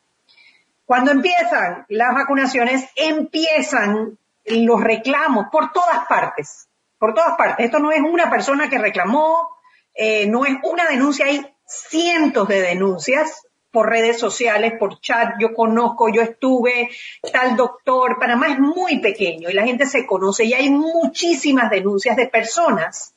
[0.93, 7.65] Cuando empiezan las vacunaciones, empiezan los reclamos por todas partes, por todas partes.
[7.65, 9.49] Esto no es una persona que reclamó,
[9.95, 15.55] eh, no es una denuncia, hay cientos de denuncias por redes sociales, por chat, yo
[15.55, 16.91] conozco, yo estuve,
[17.33, 22.19] tal doctor, Panamá es muy pequeño y la gente se conoce y hay muchísimas denuncias
[22.19, 23.15] de personas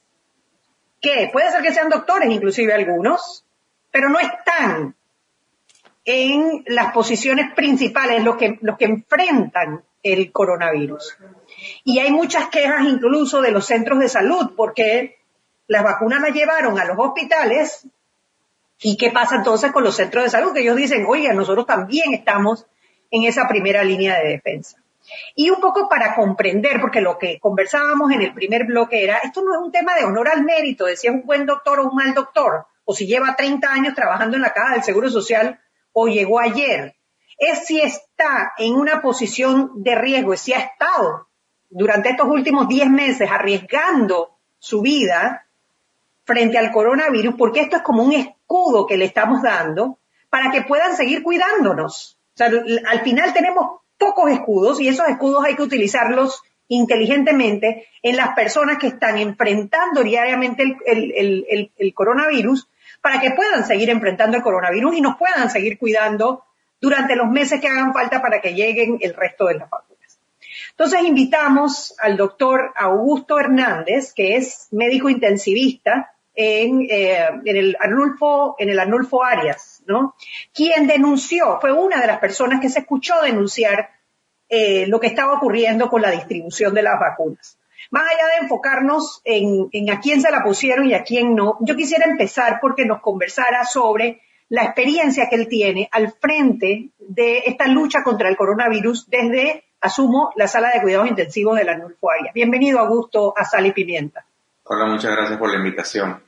[1.02, 3.46] que puede ser que sean doctores, inclusive algunos,
[3.92, 4.96] pero no están
[6.06, 11.18] en las posiciones principales, los que, los que enfrentan el coronavirus.
[11.84, 15.18] Y hay muchas quejas incluso de los centros de salud porque
[15.68, 17.88] las vacunas las llevaron a los hospitales
[18.82, 20.54] ¿Y qué pasa entonces con los centros de salud?
[20.54, 22.66] Que ellos dicen, oye, nosotros también estamos
[23.12, 24.78] en esa primera línea de defensa.
[25.36, 29.44] Y un poco para comprender, porque lo que conversábamos en el primer bloque era, esto
[29.44, 31.90] no es un tema de honor al mérito, de si es un buen doctor o
[31.90, 35.60] un mal doctor, o si lleva 30 años trabajando en la caja del Seguro Social
[35.98, 36.96] o llegó ayer.
[37.38, 41.28] Es si está en una posición de riesgo, es si ha estado
[41.70, 45.48] durante estos últimos 10 meses arriesgando su vida
[46.26, 49.98] frente al coronavirus, porque esto es como un escudo que le estamos dando
[50.30, 52.18] para que puedan seguir cuidándonos.
[52.34, 58.18] O sea, al final tenemos pocos escudos y esos escudos hay que utilizarlos inteligentemente en
[58.18, 62.68] las personas que están enfrentando diariamente el, coronavirus
[63.06, 66.44] para que puedan seguir enfrentando el coronavirus y nos puedan seguir cuidando
[66.82, 70.20] durante los meses que hagan falta para que lleguen el resto de las vacunas.
[70.72, 79.84] Entonces invitamos al doctor Augusto Hernández, que es médico intensivista en, eh, el Arnulfo Arias,
[79.86, 80.16] ¿no?
[80.52, 83.92] Quien denunció, fue una de las personas que se escuchó denunciar
[84.50, 87.60] eh, lo que estaba ocurriendo con la distribución de las vacunas.
[87.92, 91.76] Más allá de enfocarnos en, a quién se la pusieron y a quién no, yo
[91.76, 97.68] quisiera empezar porque nos conversara sobre la experiencia que él tiene al frente de esta
[97.68, 102.34] lucha contra el coronavirus desde, asumo, la sala de cuidados intensivos del Arnulfo Arias.
[102.34, 104.26] Bienvenido, Augusto, a Sal y Pimienta.
[104.64, 106.22] Hola, muchas gracias por la invitación.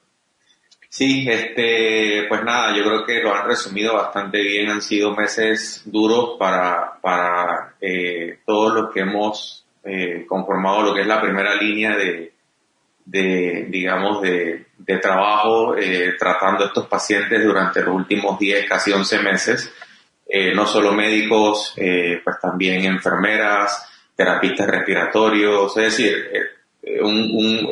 [0.89, 4.69] Sí, este, pues nada, yo creo que lo han resumido bastante bien.
[4.69, 11.01] Han sido meses duros para, para eh, todos los que hemos eh, conformado lo que
[11.01, 12.33] es la primera línea de,
[13.05, 14.65] digamos, de,
[15.01, 19.73] trabajo eh, tratando a estos pacientes durante los últimos 10, casi 11 meses.
[20.29, 26.27] Eh, no solo médicos, eh, pues también enfermeras, terapistas respiratorios, es decir,
[27.01, 27.69] un, un,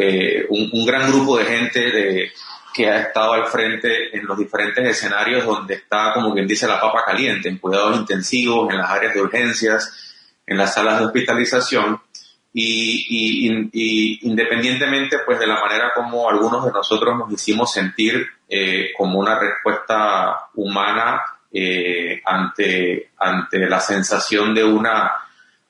[0.49, 2.31] un, un gran grupo de gente de
[2.75, 6.81] que ha estado al frente en los diferentes escenarios donde está, como quien dice, la
[6.81, 10.13] papa caliente, en cuidados intensivos, en las áreas de urgencias,
[10.45, 12.01] en las salas de hospitalización.
[12.57, 13.49] Y,
[14.21, 19.37] independientemente pues de la manera como algunos de nosotros nos hicimos sentir eh, como una
[19.37, 25.15] respuesta humana eh, ante, ante la sensación de una,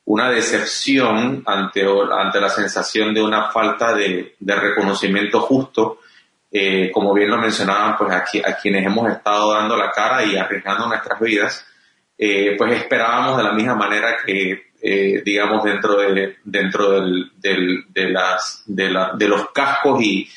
[0.05, 6.01] una decepción, ante, ante la sensación de una falta de, reconocimiento justo,
[6.51, 10.37] eh, como bien lo mencionaban, pues aquí, a quienes hemos estado dando la cara y
[10.37, 11.65] arriesgando nuestras vidas,
[12.15, 18.09] pues esperábamos de la misma manera que, eh, digamos, dentro de, dentro del, del, de
[18.11, 20.29] las, de, los cascos y,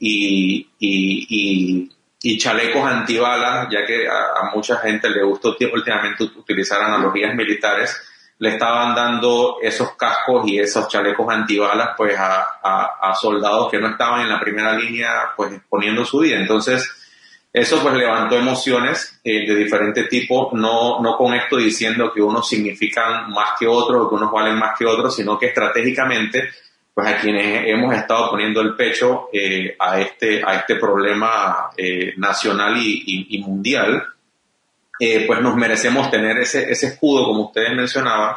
[0.00, 1.88] y, y,
[2.20, 7.96] y, chalecos antibalas, ya que a, a mucha gente le gustó últimamente utilizar analogías militares,
[8.38, 12.44] le estaban dando esos cascos y esos chalecos antibalas pues a,
[13.00, 16.40] a, soldados que no estaban en la primera línea pues exponiendo su vida.
[16.40, 16.90] Entonces,
[17.52, 22.48] eso pues levantó emociones eh, de diferente tipo, no, no con esto diciendo que unos
[22.48, 26.48] significan más que otros o que unos valen más que otros, sino que estratégicamente
[26.94, 32.12] pues a quienes hemos estado poniendo el pecho eh, a, este, a este problema eh,
[32.18, 34.08] nacional y, mundial,
[34.98, 38.34] eh, pues nos merecemos tener ese, ese escudo, como ustedes mencionaban,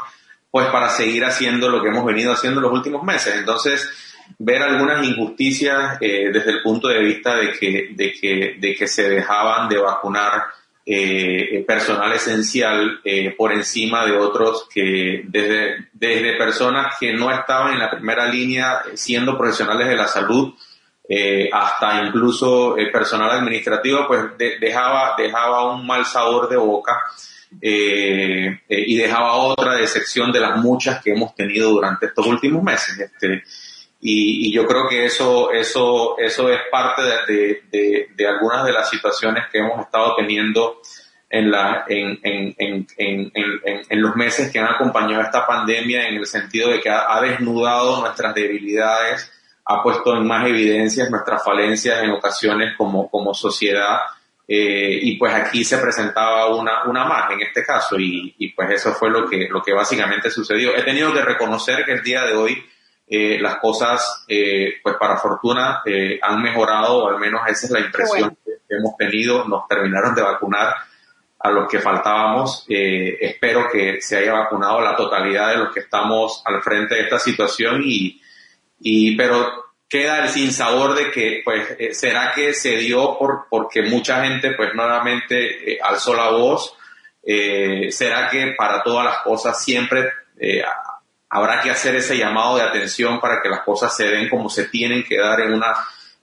[0.49, 3.35] pues para seguir haciendo lo que hemos venido haciendo los últimos meses.
[3.35, 3.89] Entonces,
[4.39, 8.87] ver algunas injusticias eh, desde el punto de vista de que, de, que, de que
[8.87, 10.43] se dejaban de vacunar
[10.87, 17.73] eh, personal esencial eh, por encima de otros que desde, desde personas que no estaban
[17.73, 20.53] en la primera línea siendo profesionales de la salud
[21.09, 27.01] eh, hasta incluso personal administrativo pues dejaba, dejaba un mal sabor de boca
[27.59, 32.99] y dejaba otra decepción de las muchas que hemos tenido durante estos últimos meses.
[32.99, 33.43] Este,
[34.07, 38.87] y, yo creo que eso, eso, eso es parte de, de, de, algunas de las
[38.87, 40.79] situaciones que hemos estado teniendo
[41.27, 42.55] en, la, en, en,
[42.97, 43.31] en,
[43.89, 47.99] en, los meses que han acompañado esta pandemia, en el sentido de que ha, desnudado
[48.01, 49.31] nuestras debilidades,
[49.65, 54.01] ha puesto en más evidencias nuestras falencias en ocasiones como, como sociedad.
[54.47, 58.69] Eh, y pues aquí se presentaba una, una más en este caso y, y pues
[58.69, 60.75] eso fue lo que, lo que básicamente sucedió.
[60.77, 62.63] He tenido que reconocer que el día de hoy
[63.07, 67.71] eh, las cosas, eh, pues para fortuna, eh, han mejorado, o al menos esa es
[67.71, 69.45] la impresión que hemos tenido.
[69.45, 70.75] Nos terminaron de vacunar
[71.39, 72.65] a los que faltábamos.
[72.67, 77.19] espero que se haya vacunado la totalidad de los que estamos al frente de esta
[77.19, 78.19] situación y,
[78.79, 84.23] y pero queda el sinsabor de que, pues, será que se dio por, porque mucha
[84.23, 86.75] gente, pues, nuevamente alzó la voz.
[87.91, 90.09] será que para todas las cosas siempre
[91.29, 94.65] habrá que hacer ese llamado de atención para que las cosas se den como se
[94.65, 95.75] tienen que dar en una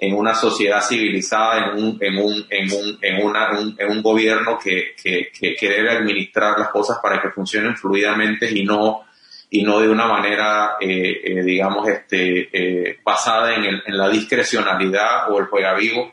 [0.03, 4.59] en una sociedad civilizada, en un, en un, en un, en una, en un gobierno
[4.59, 9.05] que, que, que, debe administrar las cosas para que funcionen fluidamente y no,
[9.49, 14.09] y no de una manera, eh, eh, digamos, este, eh, basada en, el, en la
[14.09, 16.13] discrecionalidad o el juega vivo.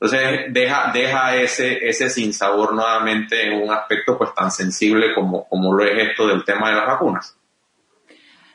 [0.00, 5.72] Entonces, deja, deja ese, ese sinsabor nuevamente en un aspecto pues tan sensible como, como
[5.72, 7.36] lo es esto del tema de las vacunas.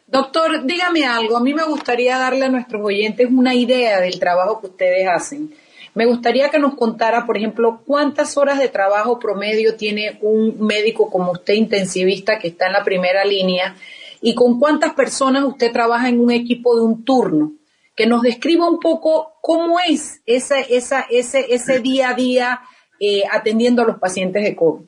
[0.07, 1.37] Doctor, dígame algo.
[1.37, 5.53] A mí me gustaría darle a nuestros oyentes una idea del trabajo que ustedes hacen.
[5.95, 11.09] Me gustaría que nos contara, por ejemplo, cuántas horas de trabajo promedio tiene un médico
[11.09, 13.75] como usted intensivista que está en la primera línea
[14.21, 17.53] y con cuántas personas usted trabaja en un equipo de un turno.
[17.95, 22.59] Que nos describa un poco cómo es ese, ese, ese día a día
[22.99, 24.85] eh, atendiendo a los pacientes de COVID.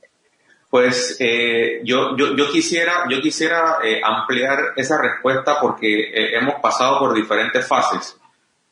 [0.77, 6.61] Pues eh, yo, yo, yo, quisiera, yo quisiera eh, ampliar esa respuesta porque eh, hemos
[6.61, 8.15] pasado por diferentes fases.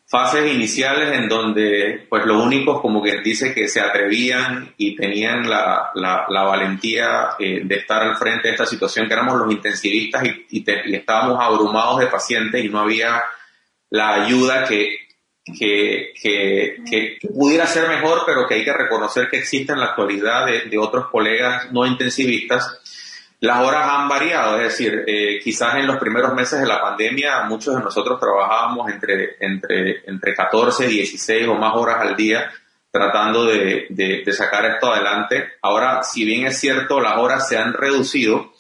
[0.05, 5.49] Fases iniciales en donde pues los únicos como que dice que se atrevían y tenían
[5.49, 10.63] la, la, valentía de estar al frente de esta situación, que éramos los intensivistas y
[10.95, 13.23] estábamos abrumados de pacientes y no había
[13.89, 15.04] la ayuda que,
[15.45, 19.87] que, que, que, pudiera ser mejor, pero que hay que reconocer que existe en la
[19.87, 22.79] actualidad de, de otros colegas no intensivistas.
[23.41, 27.43] Las horas han variado, es decir, eh, quizás en los primeros meses de la pandemia
[27.43, 32.49] muchos de nosotros trabajábamos entre, entre, entre 14, 16 o más horas al día
[32.89, 35.51] tratando de, de, de sacar esto adelante.
[35.61, 38.53] Ahora, si bien es cierto, las horas se han reducido,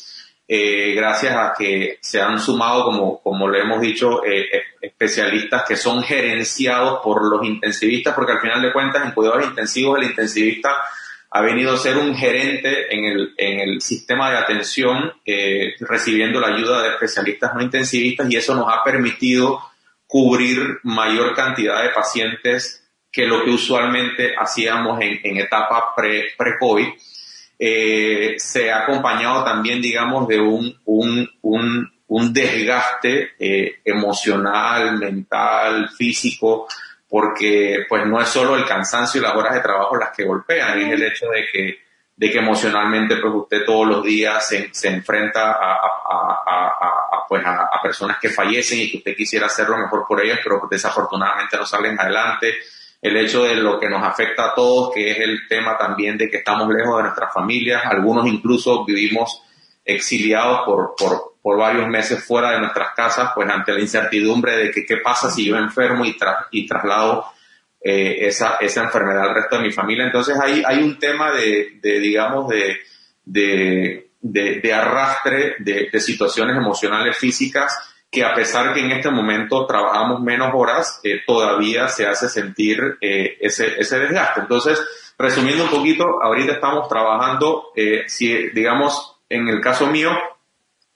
[0.47, 5.75] eh, gracias a que se han sumado, como, como le hemos dicho, eh, especialistas que
[5.75, 10.69] son gerenciados por los intensivistas, porque al final de cuentas en cuidados intensivos el intensivista
[11.31, 16.39] ha venido a ser un gerente en el, en el sistema de atención, eh, recibiendo
[16.39, 19.59] la ayuda de especialistas no intensivistas y eso nos ha permitido
[20.07, 26.87] cubrir mayor cantidad de pacientes que lo que usualmente hacíamos en, en etapa pre-COVID.
[27.57, 35.89] Eh, se ha acompañado también, digamos, de un, un, un, un desgaste eh, emocional, mental,
[35.89, 36.67] físico,
[37.09, 40.79] porque pues no es solo el cansancio y las horas de trabajo las que golpean,
[40.81, 41.79] es el hecho de que,
[42.15, 47.43] de que emocionalmente pues usted todos los días se, se enfrenta a, a, a, pues
[47.45, 51.57] a, personas que fallecen y que usted quisiera hacer lo mejor por ellas, pero desafortunadamente
[51.57, 52.55] no salen adelante.
[53.05, 56.27] El hecho de lo que nos afecta a todos, que es el tema también de
[56.27, 59.43] que estamos lejos de nuestras familias, algunos incluso vivimos
[59.85, 64.71] exiliados por, por, por varios meses fuera de nuestras casas, pues ante la incertidumbre de
[64.71, 66.17] que qué pasa si yo enfermo y,
[66.49, 67.25] y traslado
[67.79, 70.05] eh, esa, esa enfermedad al resto de mi familia.
[70.05, 72.77] Entonces hay, hay un tema de, de digamos, de,
[73.23, 77.71] de, de, arrastre de, de, situaciones emocionales físicas
[78.15, 82.79] que a pesar que en este momento trabajamos menos horas, eh, todavía se hace sentir
[83.01, 84.39] eh, ese, ese desgaste.
[84.39, 84.81] Entonces,
[85.19, 90.11] resumiendo un poquito, ahorita estamos trabajando, eh, si digamos, en el caso mío,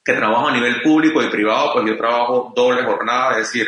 [0.06, 3.68] que trabajo a nivel público y privado, pues yo trabajo doble jornada, es decir,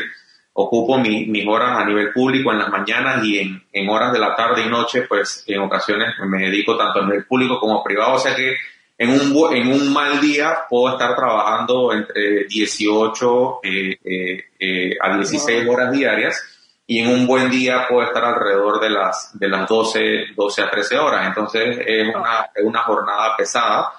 [0.53, 4.19] ocupo mi, mis horas a nivel público en las mañanas y en, en horas de
[4.19, 8.13] la tarde y noche, pues en ocasiones me dedico tanto a nivel público como privado,
[8.13, 8.55] o sea que
[9.01, 15.17] en un, en un mal día puedo estar trabajando entre 18 eh, eh, eh, a
[15.17, 16.39] 16 horas diarias
[16.85, 20.69] y en un buen día puede estar alrededor de las, de las 12, 12 a
[20.69, 21.25] 13 horas.
[21.25, 23.91] Entonces es una, una jornada pesada.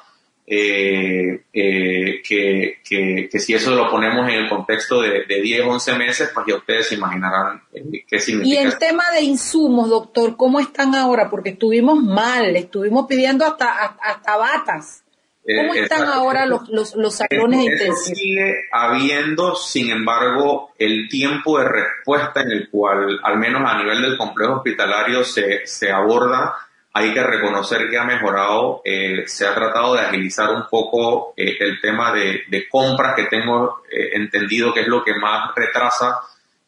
[0.45, 5.63] Eh, eh, que, que, que, si eso lo ponemos en el contexto de, de 10,
[5.67, 8.61] 11 meses, pues ya ustedes se imaginarán eh, qué significa.
[8.61, 11.31] Y el tema de insumos, doctor, ¿cómo están ahora?
[11.31, 15.03] Porque estuvimos mal, estuvimos pidiendo hasta, hasta batas.
[15.45, 18.19] ¿Cómo eh, están ahora los, los, los salones intensivos?
[18.19, 24.03] Sigue habiendo, sin embargo, el tiempo de respuesta en el cual, al menos a nivel
[24.03, 26.55] del complejo hospitalario, se, se aborda.
[26.95, 31.57] Hay que reconocer que ha mejorado, eh, se ha tratado de agilizar un poco eh,
[31.61, 36.21] el tema de, compras que tengo entendido que es lo que más retrasa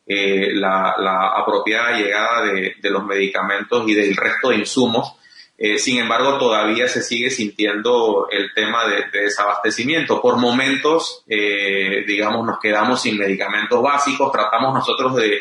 [0.06, 5.14] la, apropiada llegada de, los medicamentos y del resto de insumos
[5.56, 10.20] eh, sin embargo, todavía se sigue sintiendo el tema de, desabastecimiento.
[10.20, 15.40] Por momentos, eh, digamos, nos quedamos sin medicamentos básicos, tratamos nosotros de,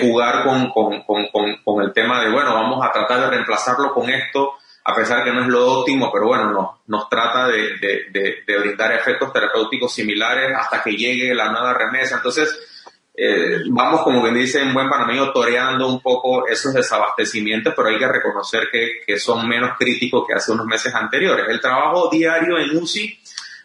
[0.00, 4.54] jugar con, el tema de, bueno, vamos a tratar de reemplazarlo con esto,
[4.84, 8.92] a pesar que no es lo óptimo, pero bueno, nos, nos trata de, de brindar
[8.92, 12.16] efectos terapéuticos similares hasta que llegue la nueva remesa.
[12.16, 12.56] Entonces,
[13.18, 17.98] eh, vamos, como bien dice en buen panameño, toreando un poco esos desabastecimientos, pero hay
[17.98, 21.46] que reconocer que, que, son menos críticos que hace unos meses anteriores.
[21.48, 23.18] El trabajo diario en UCI,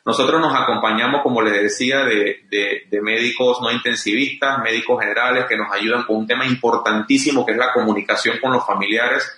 [0.06, 5.58] nosotros nos acompañamos, como les decía, de, de, de médicos no intensivistas, médicos generales, que
[5.58, 9.32] nos ayudan con un tema importantísimo que es la comunicación con los familiares,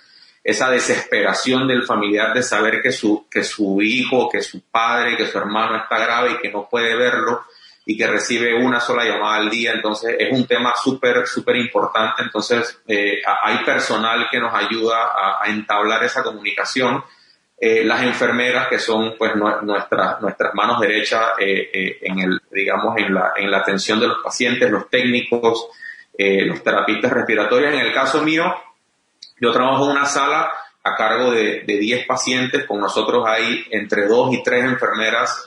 [0.44, 5.26] esa desesperación del familiar de saber que su, que su hijo, que su padre, que
[5.26, 7.42] su hermano está grave y que no puede verlo
[7.86, 12.22] y que recibe una sola llamada al día, entonces es un tema súper, súper importante,
[12.22, 15.12] entonces eh, hay personal que nos ayuda
[15.42, 17.04] a, entablar esa comunicación,
[17.58, 23.14] eh, las enfermeras que son pues nuestras nuestras manos derechas eh, en el, digamos, en
[23.14, 25.68] la, en la atención de los pacientes, los técnicos,
[26.16, 28.44] los terapistas respiratorios, en el caso mío,
[29.40, 30.48] yo trabajo en una sala
[30.84, 35.44] a cargo de, de 10 pacientes, con nosotros hay entre 2 y 3 enfermeras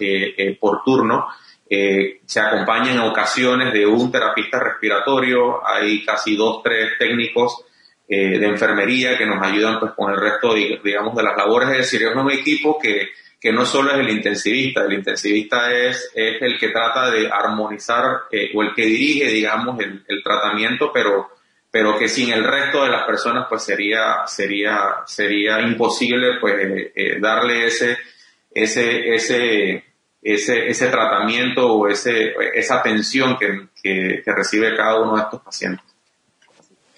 [0.60, 1.28] por turno,
[1.70, 7.66] eh, se acompaña en ocasiones de un terapista respiratorio, hay casi dos, tres técnicos
[8.08, 11.78] eh, de enfermería que nos ayudan pues con el resto, digamos, de las labores, es
[11.78, 16.41] decir, es un equipo que, que no solo es el intensivista, el intensivista es, es
[16.41, 21.30] el que trata de armonizar eh, o el que dirige, digamos, el, el, tratamiento, pero,
[21.70, 26.55] pero que sin el resto de las personas pues sería, sería, sería imposible pues
[26.95, 27.97] eh, darle ese,
[28.51, 29.84] ese, ese,
[30.22, 35.86] ese, ese tratamiento o ese, esa atención que, que, recibe cada uno de estos pacientes.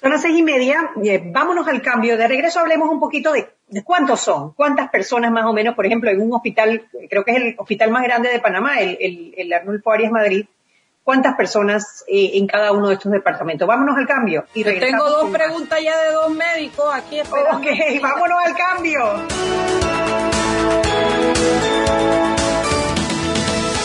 [0.02, 2.18] Son las seis y media, eh, vámonos al cambio.
[2.18, 5.86] De regreso hablemos un poquito de, de, cuántos son, cuántas personas más o menos, por
[5.86, 9.34] ejemplo, en un hospital, creo que es el hospital más grande de Panamá, el, el,
[9.36, 10.45] el Arnulfo Arias Madrid,
[11.04, 13.68] cuántas personas eh, en cada uno de estos departamentos.
[13.68, 14.45] Vámonos al cambio.
[14.54, 17.58] Y tengo dos preguntas ya de dos médicos aquí esperando.
[17.58, 17.68] Ok,
[18.02, 19.02] vámonos al cambio.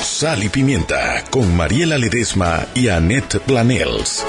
[0.03, 4.25] Sal y Pimienta con Mariela Ledesma y Annette Planels.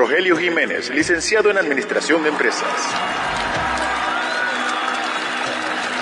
[0.00, 2.64] Rogelio Jiménez, licenciado en Administración de Empresas.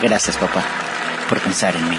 [0.01, 0.63] Gracias, papá,
[1.29, 1.99] por pensar en mí.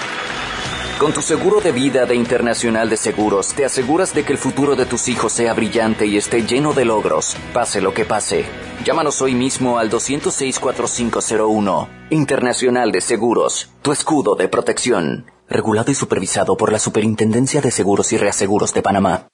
[0.98, 4.76] Con tu seguro de vida de Internacional de Seguros, te aseguras de que el futuro
[4.76, 8.46] de tus hijos sea brillante y esté lleno de logros, pase lo que pase.
[8.82, 11.86] Llámanos hoy mismo al 206-4501.
[12.08, 15.30] Internacional de Seguros, tu escudo de protección.
[15.50, 19.26] Regulado y supervisado por la Superintendencia de Seguros y Reaseguros de Panamá.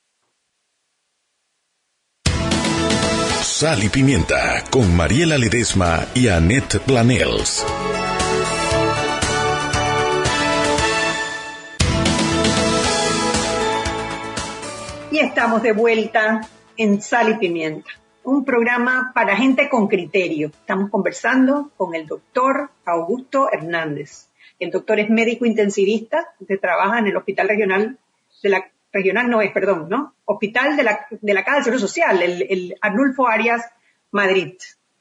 [3.58, 7.64] Sal y Pimienta con Mariela Ledesma y Annette Planels.
[15.10, 16.46] Y estamos de vuelta
[16.76, 17.88] en Sal y Pimienta,
[18.24, 20.48] un programa para gente con criterio.
[20.48, 24.26] Estamos conversando con el doctor Augusto Hernández.
[24.58, 27.96] El doctor es médico intensivista, que trabaja en el Hospital Regional
[28.42, 30.14] de la regional no es, perdón, ¿no?
[30.24, 33.62] Hospital de la, de la Caja de Seguro Social, el, el Arnulfo Arias
[34.10, 34.54] Madrid.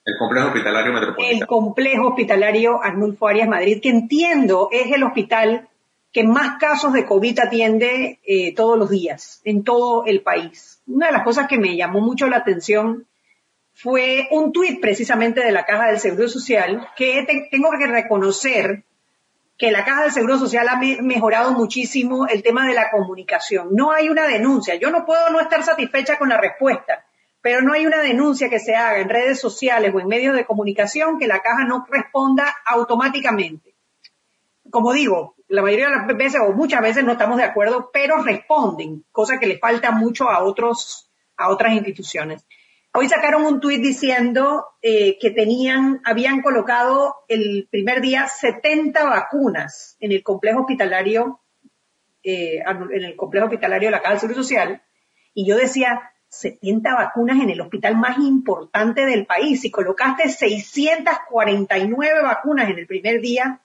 [0.05, 1.39] El complejo hospitalario metropolitano.
[1.39, 5.67] El complejo hospitalario Arnulfo Arias Madrid, que entiendo es el hospital
[6.11, 10.81] que más casos de COVID atiende eh, todos los días en todo el país.
[10.87, 13.05] Una de las cosas que me llamó mucho la atención
[13.73, 18.83] fue un tuit precisamente de la Caja del Seguro Social que tengo que reconocer
[19.57, 23.69] que la Caja del Seguro Social ha mejorado muchísimo el tema de la comunicación.
[23.71, 24.75] No hay una denuncia.
[24.75, 27.05] Yo no puedo no estar satisfecha con la respuesta,
[27.41, 30.45] pero no hay una denuncia que se haga en redes sociales o en medios de
[30.45, 33.73] comunicación que la Caja no responda automáticamente.
[34.69, 38.23] como digo, la mayoría de las veces o muchas veces no estamos de acuerdo, pero
[38.23, 42.43] responden, cosa que le falta mucho a otros, a otras instituciones.
[42.97, 49.97] Hoy sacaron un tuit diciendo eh, que tenían, habían colocado el primer día 70 vacunas
[49.99, 51.41] en el complejo hospitalario,
[52.23, 54.81] eh, en el complejo hospitalario de la Caja de Seguro Social.
[55.33, 59.59] Y yo decía, 70 vacunas en el hospital más importante del país.
[59.59, 63.59] Si colocaste 649 vacunas en el primer día,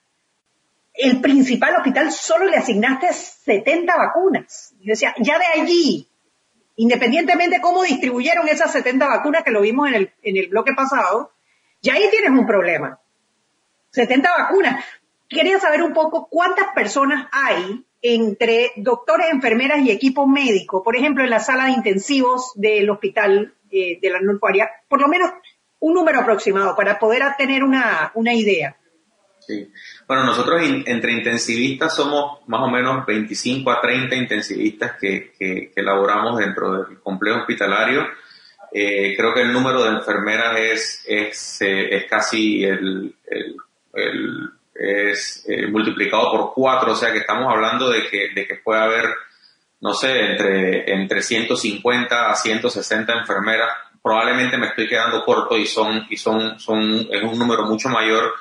[0.93, 4.75] el principal hospital solo le asignaste 70 vacunas.
[4.81, 6.10] Yo decía, ya de allí,
[6.75, 10.73] independientemente de cómo distribuyeron esas 70 vacunas que lo vimos en el, en el bloque
[10.73, 11.31] pasado,
[11.81, 12.99] ya ahí tienes un problema.
[13.91, 14.85] 70 vacunas.
[15.27, 21.23] Quería saber un poco cuántas personas hay entre doctores, enfermeras y equipo médico, por ejemplo,
[21.23, 25.31] en la sala de intensivos del hospital eh, de la Norfaria, por lo menos
[25.79, 28.75] un número aproximado para poder tener una, una idea.
[29.45, 29.71] Sí.
[30.07, 36.37] Bueno, nosotros entre intensivistas somos más o menos 25 a 30 intensivistas que, que, elaboramos
[36.37, 38.07] dentro del complejo hospitalario.
[38.71, 43.55] Eh, creo que el número de enfermeras es, es, eh, es casi el, el,
[43.93, 48.55] el es eh, multiplicado por cuatro, o sea que estamos hablando de que, de que
[48.55, 49.05] puede haber,
[49.81, 53.69] no sé, entre, entre 150 a 160 enfermeras.
[54.01, 58.33] Probablemente me estoy quedando corto y son, y son, son, es un número mucho mayor.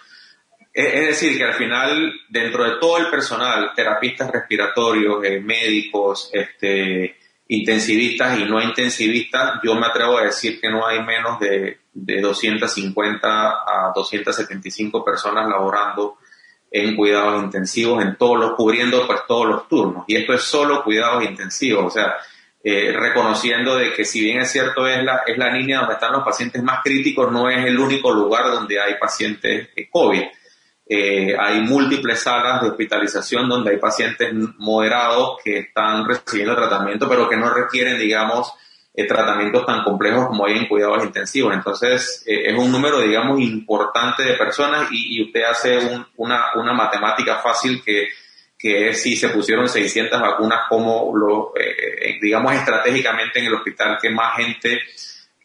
[0.73, 7.16] Es, decir, que al final, dentro de todo el personal, terapistas respiratorios, eh, médicos, este,
[7.49, 12.21] intensivistas y no intensivistas, yo me atrevo a decir que no hay menos de, de
[12.21, 16.18] 250 a 275 personas laborando
[16.71, 20.05] en cuidados intensivos, en todos los, cubriendo pues todos los turnos.
[20.07, 22.14] Y esto es solo cuidados intensivos, o sea,
[22.62, 26.12] eh, reconociendo de que si bien es cierto es la, es la línea donde están
[26.12, 30.23] los pacientes más críticos, no es el único lugar donde hay pacientes COVID.
[30.93, 37.28] Eh, hay múltiples salas de hospitalización donde hay pacientes moderados que están recibiendo tratamiento, pero
[37.28, 38.53] que no requieren, digamos,
[38.93, 41.55] eh, tratamientos tan complejos como hay en cuidados intensivos.
[41.55, 45.78] Entonces, eh, es un número, digamos, importante de personas y, usted hace
[46.16, 48.09] una, una matemática fácil que,
[48.59, 53.97] que es si se pusieron 600 vacunas como lo, eh, digamos, estratégicamente en el hospital
[54.03, 54.80] que más gente,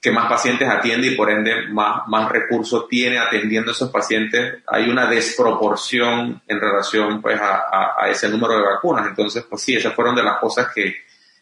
[0.06, 4.62] que más pacientes atiende y por ende más, más recursos tiene atendiendo a esos pacientes,
[4.68, 9.08] hay una desproporción en relación pues a, a ese número de vacunas.
[9.08, 10.94] Entonces, pues sí, esas fueron de las cosas que,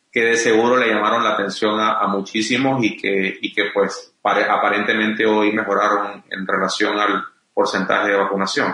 [0.10, 5.26] que de seguro le llamaron la atención a, muchísimos y que, y que pues aparentemente
[5.26, 8.74] hoy mejoraron en relación al porcentaje de vacunación.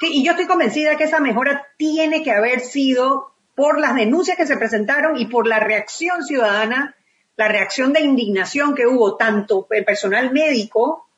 [0.00, 4.46] Y yo estoy convencida que esa mejora tiene que haber sido por las denuncias que
[4.46, 6.96] se presentaron y por la reacción ciudadana,
[7.40, 11.08] la reacción de indignación que hubo tanto el personal médico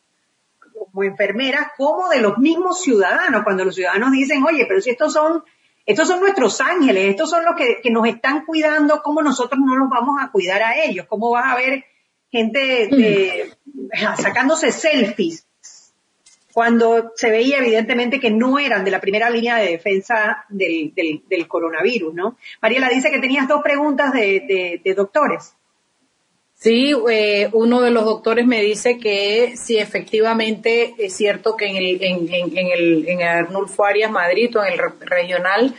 [0.61, 5.13] como enfermeras, como de los mismos ciudadanos, cuando los ciudadanos dicen, oye, pero si estos
[5.13, 5.43] son
[5.85, 9.91] estos son nuestros ángeles, estos son los que, nos están cuidando, ¿cómo nosotros no los
[9.91, 11.07] vamos a cuidar a ellos?
[11.09, 11.87] ¿Cómo vas a ver
[12.31, 13.51] gente eh,
[14.17, 15.49] sacándose selfies
[16.53, 22.15] cuando se veía evidentemente que no eran de la primera línea de defensa del, coronavirus,
[22.15, 22.37] ¿no?
[22.61, 25.57] Mariela dice que tenías dos preguntas de, de doctores.
[26.63, 31.75] Sí, eh, uno de los doctores me dice que si efectivamente es cierto que en
[31.75, 35.75] el, en, en, en el, en Arnulfo Arias Madrid o en el regional,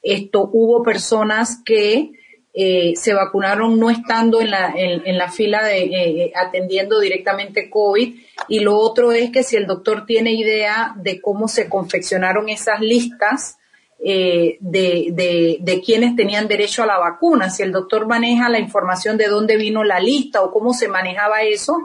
[0.00, 2.12] esto hubo personas que
[2.54, 8.14] eh, se vacunaron no estando en la, en, la fila de eh, atendiendo directamente COVID.
[8.46, 12.80] Y lo otro es que si el doctor tiene idea de cómo se confeccionaron esas
[12.80, 13.57] listas
[14.00, 18.60] eh, de, de, de, quienes tenían derecho a la vacuna, si el doctor maneja la
[18.60, 21.76] información de dónde vino la lista o cómo se manejaba eso,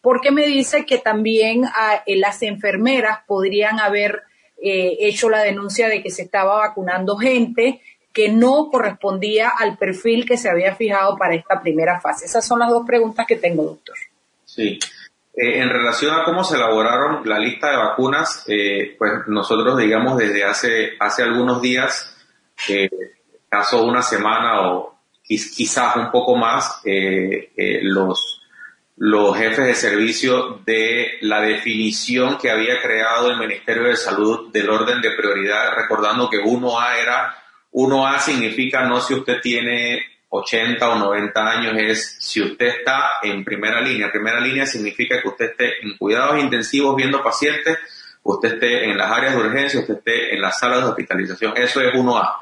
[0.00, 4.22] porque me dice que también ah, eh, las enfermeras podrían haber
[4.62, 7.80] eh, hecho la denuncia de que se estaba vacunando gente
[8.12, 12.26] que no correspondía al perfil que se había fijado para esta primera fase.
[12.26, 13.96] Esas son las dos preguntas que tengo, doctor.
[14.44, 14.78] Sí.
[15.38, 20.16] Eh, en relación a cómo se elaboraron la lista de vacunas, eh, pues nosotros, digamos,
[20.16, 22.16] desde hace, hace algunos días,
[22.70, 22.88] eh,
[23.46, 27.50] caso una semana o quizás un poco más, eh,
[27.82, 28.40] los,
[28.96, 34.70] los jefes de servicio de la definición que había creado el Ministerio de Salud del
[34.70, 37.36] orden de prioridad, recordando que 1A era,
[37.72, 43.44] 1A significa no si usted tiene 80 o 90 años es si usted está en
[43.44, 44.10] primera línea.
[44.10, 47.78] Primera línea significa que usted esté en cuidados intensivos viendo pacientes,
[48.22, 51.54] usted esté en las áreas de urgencia, usted esté en las salas de hospitalización.
[51.56, 52.36] Eso es 1A.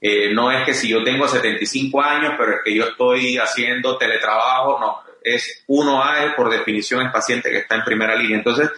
[0.00, 3.96] Eh, no es que si yo tengo 75 años, pero es que yo estoy haciendo
[3.98, 5.00] teletrabajo, no.
[5.22, 8.38] Es 1A, es por definición el paciente que está en primera línea.
[8.38, 8.70] Entonces,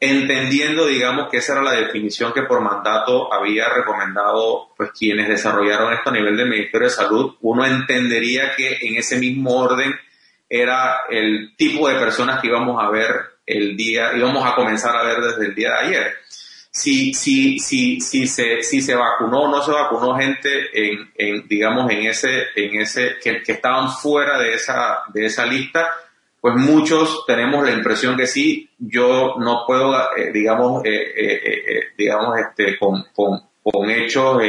[0.00, 5.92] entendiendo, digamos, que esa era la definición que por mandato había recomendado pues quienes desarrollaron
[5.92, 9.94] esto a nivel del Ministerio de Salud, uno entendería que en ese mismo orden
[10.48, 15.02] era el tipo de personas que íbamos a ver el día, íbamos a comenzar a
[15.02, 16.14] ver desde el día de ayer.
[16.72, 21.46] Si, si, si, si, se, si se vacunó o no se vacunó gente en, en
[21.46, 25.92] digamos, en ese, en ese, que, que estaban fuera de esa, de esa lista,
[26.40, 32.38] pues muchos tenemos la impresión que sí, yo no puedo, eh, digamos, eh, eh, digamos,
[32.38, 34.40] este, con, con, con hechos.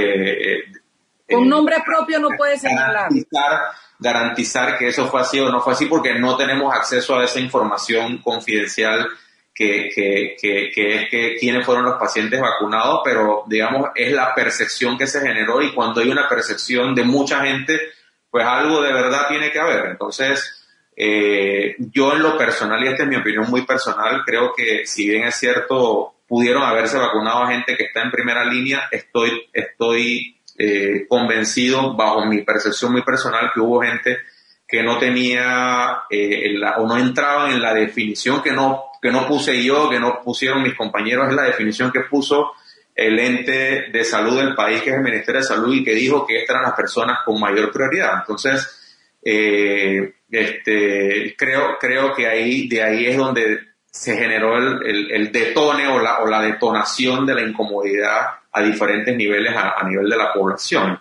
[1.30, 3.10] con nombre propio no puede señalar.
[3.10, 3.62] Garantizar,
[4.00, 7.40] garantizar que eso fue así o no fue así porque no tenemos acceso a esa
[7.40, 9.08] información confidencial
[9.54, 14.34] que, que, que, que, es que quiénes fueron los pacientes vacunados, pero digamos es la
[14.34, 17.80] percepción que se generó y cuando hay una percepción de mucha gente,
[18.30, 19.88] pues algo de verdad tiene que haber.
[19.88, 20.61] Entonces,
[20.96, 25.08] eh, yo en lo personal, y esta es mi opinión muy personal, creo que si
[25.10, 30.38] bien es cierto, pudieron haberse vacunado a gente que está en primera línea, estoy, estoy
[30.58, 34.18] eh, convencido, bajo mi percepción muy personal, que hubo gente
[34.68, 39.62] que no tenía eh, o no entraba en la definición que no, que no puse
[39.62, 42.54] yo, que no pusieron mis compañeros, es la definición que puso
[42.96, 46.26] el ente de salud del país, que es el Ministerio de Salud, y que dijo
[46.26, 48.20] que estas eran las personas con mayor prioridad.
[48.20, 48.78] Entonces,
[49.24, 53.60] eh, este, creo, creo que ahí, de ahí es donde
[53.92, 59.16] se generó el, el, detone o la, o la, detonación de la incomodidad a diferentes
[59.16, 60.98] niveles a, nivel de la población.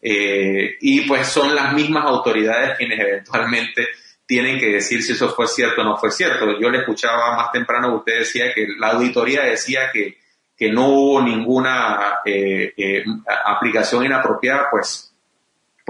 [0.00, 3.88] Eh, y pues son las mismas autoridades quienes eventualmente
[4.24, 6.58] tienen que decir si eso fue cierto o no fue cierto.
[6.58, 10.16] Yo le escuchaba más temprano que usted decía que la auditoría decía que,
[10.56, 13.04] que no hubo ninguna eh, eh,
[13.44, 15.09] aplicación inapropiada, pues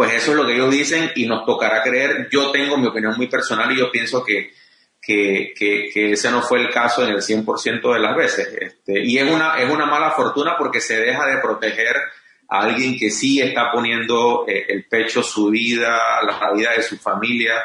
[0.01, 2.27] pues eso es lo que ellos dicen y nos tocará creer.
[2.33, 4.51] Yo tengo mi opinión muy personal y yo pienso que,
[4.99, 8.49] que, que, ese no fue el caso en el 100% de las veces.
[8.59, 11.97] Este, y es una, es una mala fortuna porque se deja de proteger
[12.49, 16.97] a alguien que sí está poniendo eh, el pecho, su vida, la vida de su
[16.97, 17.57] familia,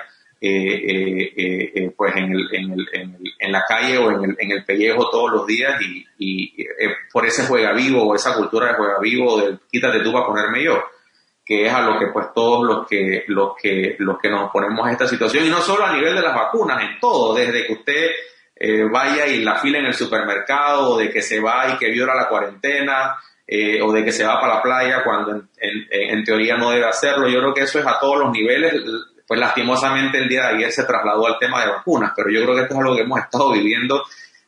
[0.42, 4.66] eh, eh, pues en, el, en, el, en, la calle o en el, en el
[4.66, 6.66] pellejo todos los días y, y
[7.14, 10.62] por ese juega vivo o esa cultura de juega vivo del quítate tú para ponerme
[10.62, 10.84] yo
[11.46, 14.88] que es a lo que pues todos los que, los que, los que nos oponemos
[14.88, 17.74] a esta situación, y no solo a nivel de las vacunas, en todo, desde que
[17.74, 18.10] usted
[18.56, 21.92] eh, vaya y la fila en el supermercado, o de que se va y que
[21.92, 23.16] viola la cuarentena,
[23.46, 26.88] eh, o de que se va para la playa cuando en, en, teoría no debe
[26.88, 27.28] hacerlo.
[27.28, 28.74] Yo creo que eso es a todos los niveles.
[29.28, 32.56] Pues lastimosamente el día de ayer se trasladó al tema de vacunas, pero yo creo
[32.56, 34.04] que esto es algo que hemos estado viviendo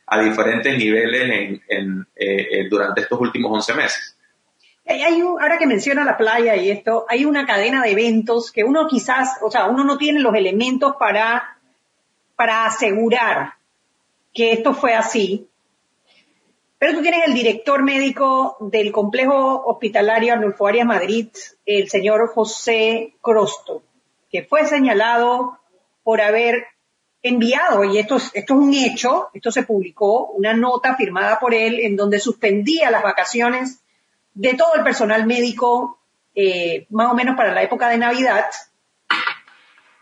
[0.06, 4.17] a diferentes niveles en, en eh, durante estos últimos 11 meses.
[4.88, 8.88] Hay ahora que menciona la playa y esto, hay una cadena de eventos que uno
[8.88, 11.58] quizás, o sea, uno no tiene los elementos para,
[12.36, 13.52] para asegurar
[14.32, 15.46] que esto fue así.
[16.78, 21.28] Pero tú tienes el director médico del complejo hospitalario Arnulfo Arias Madrid,
[21.66, 23.82] el señor José Crosto,
[24.30, 25.58] que fue señalado
[26.02, 26.66] por haber
[27.22, 31.78] enviado, y esto esto es un hecho, esto se publicó, una nota firmada por él
[31.80, 33.82] en donde suspendía las vacaciones
[34.38, 35.98] de todo el personal médico,
[36.32, 38.44] eh, más o menos para la época de Navidad.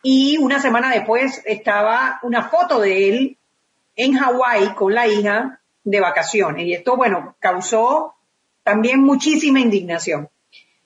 [0.03, 3.39] Y una semana después estaba una foto de él
[3.97, 6.67] en Hawái con la hija de vacaciones.
[6.67, 8.15] Y esto, bueno, causó
[8.63, 10.29] también muchísima indignación.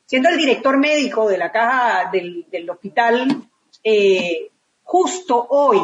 [0.07, 3.49] Siendo el director médico de la caja del, hospital,
[3.83, 4.49] eh,
[4.85, 5.83] justo hoy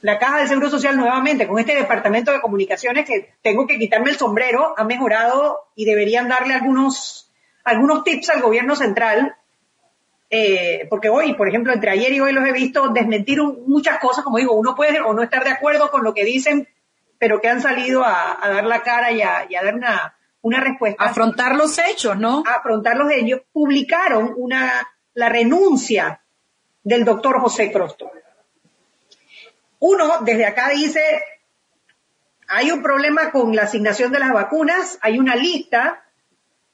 [0.00, 4.10] la Caja del Seguro Social nuevamente con este departamento de comunicaciones que tengo que quitarme
[4.10, 7.32] el sombrero, ha mejorado y deberían darle algunos,
[7.64, 9.36] algunos tips al gobierno central,
[10.30, 14.24] eh, porque hoy, por ejemplo, entre ayer y hoy los he visto desmentir muchas cosas,
[14.24, 16.68] como digo, uno puede o no estar de acuerdo con lo que dicen,
[17.18, 21.02] pero que han salido a, dar la cara y a, dar una, una respuesta.
[21.02, 22.44] Afrontar los hechos, ¿no?
[22.46, 23.40] afrontar los hechos.
[23.52, 26.20] Publicaron una, la renuncia
[26.84, 28.12] del doctor José Crosto
[29.80, 31.00] uno desde acá dice,
[32.48, 36.02] hay un problema con la asignación de las vacunas, hay una lista,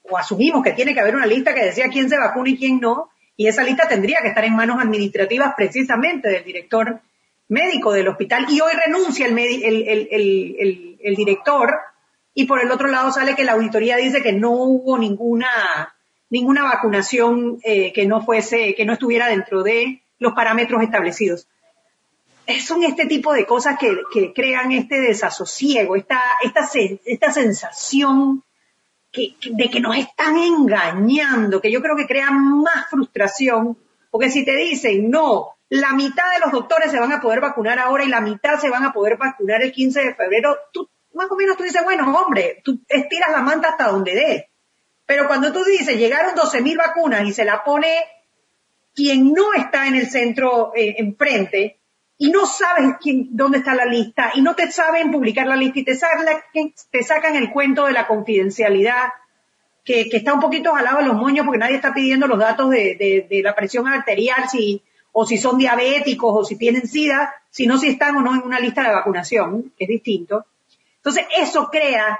[0.02, 2.80] o asumimos que tiene que haber una lista que decía quién se vacuna y quién
[2.80, 7.00] no, y esa lista tendría que estar en manos administrativas precisamente del director
[7.48, 11.74] médico del hospital, y hoy renuncia el, el, el, director,
[12.32, 15.94] y por el otro lado sale que la auditoría dice que no hubo ninguna,
[16.30, 21.48] ninguna vacunación eh, que no fuese, que no estuviera dentro de los parámetros establecidos
[22.60, 26.68] son este tipo de cosas que, crean este desasosiego, esta, esta,
[27.04, 28.42] esta sensación
[29.12, 33.78] de que nos están engañando, que yo creo que crea más frustración,
[34.10, 37.78] porque si te dicen, no, la mitad de los doctores se van a poder vacunar
[37.78, 41.30] ahora y la mitad se van a poder vacunar el 15 de febrero, tú más
[41.30, 44.50] o menos tú dices, bueno, hombre, tú estiras la manta hasta donde dé.
[45.06, 47.88] Pero cuando tú dices, llegaron 12.000 vacunas y se la pone
[48.94, 51.78] quien no está en el centro eh, enfrente
[52.16, 55.80] y no sabes quién, dónde está la lista y no te saben publicar la lista
[55.80, 56.26] y te, sacan,
[56.90, 59.12] te sacan el cuento de la confidencialidad
[59.84, 63.26] que, está un poquito jalado de los moños porque nadie está pidiendo los datos de,
[63.28, 67.88] de, la presión arterial si, o si son diabéticos o si tienen SIDA, sino si
[67.88, 70.46] están o no en una lista de vacunación, que es distinto.
[70.96, 72.18] Entonces eso crea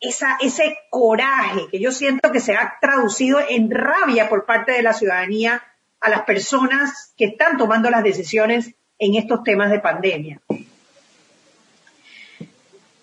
[0.00, 4.82] esa, ese coraje que yo siento que se ha traducido en rabia por parte de
[4.82, 5.62] la ciudadanía
[6.00, 10.40] a las personas que están tomando las decisiones en estos temas de pandemia.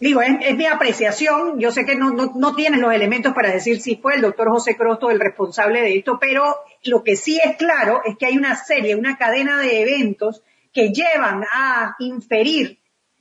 [0.02, 3.98] Digo, es, mi apreciación, yo sé que no, no, tienes los elementos para decir si
[3.98, 8.02] fue el doctor José Crosto el responsable de esto, pero lo que sí es claro
[8.04, 10.42] es que hay una serie, una cadena de eventos
[10.74, 12.80] que llevan a inferir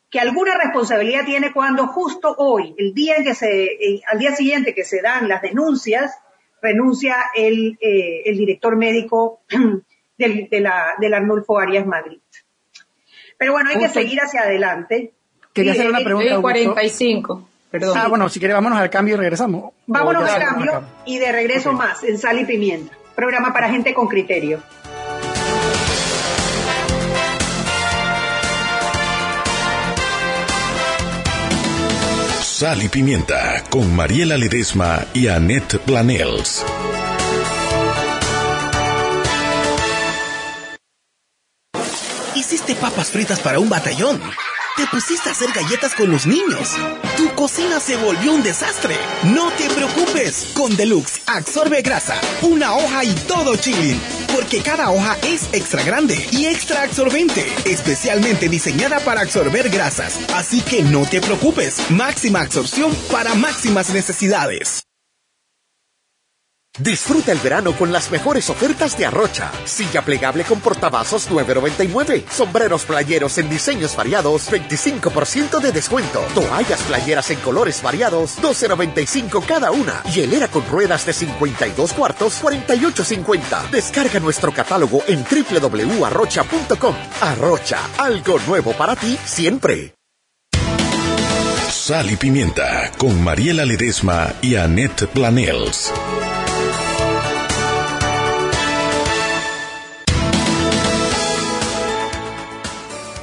[0.08, 4.34] que alguna responsabilidad tiene cuando justo hoy, el día en que se, eh, al día
[4.34, 6.16] siguiente que se dan las denuncias,
[6.62, 9.42] renuncia el, eh, el director médico
[10.18, 12.20] del, de la, del Arnulfo Arias Madrid.
[13.40, 15.14] Pero bueno, hay que seguir hacia adelante.
[15.54, 16.42] Quería hacer una pregunta.
[16.42, 17.48] 45.
[17.70, 17.96] Perdón.
[17.98, 19.72] Ah, bueno, si quiere, vámonos al cambio y regresamos.
[19.86, 22.94] Vámonos al cambio y de regreso más en Sal y Pimienta.
[23.14, 24.60] Programa para gente con criterio.
[32.42, 36.62] Sal y Pimienta con Mariela Ledesma y Annette Planels.
[42.50, 44.20] Hiciste papas fritas para un batallón.
[44.76, 46.76] Te pusiste a hacer galletas con los niños.
[47.16, 48.96] Tu cocina se volvió un desastre.
[49.22, 50.50] No te preocupes.
[50.52, 54.00] Con Deluxe absorbe grasa, una hoja y todo chilling
[54.34, 60.18] porque cada hoja es extra grande y extra absorbente, especialmente diseñada para absorber grasas.
[60.34, 64.89] Así que no te preocupes, máxima absorción para máximas necesidades.
[66.82, 69.50] Disfruta el verano con las mejores ofertas de Arrocha.
[69.66, 72.24] Silla plegable con portavasos 9.99.
[72.30, 76.20] Sombreros playeros en diseños variados 25% de descuento.
[76.34, 80.02] Toallas playeras en colores variados 12.95 cada una.
[80.14, 83.70] Y con ruedas de 52 cuartos 48.50.
[83.70, 86.94] Descarga nuestro catálogo en www.arrocha.com.
[87.20, 89.94] Arrocha, algo nuevo para ti siempre.
[91.70, 95.92] Sal y pimienta con Mariela Ledesma y Annette Planels.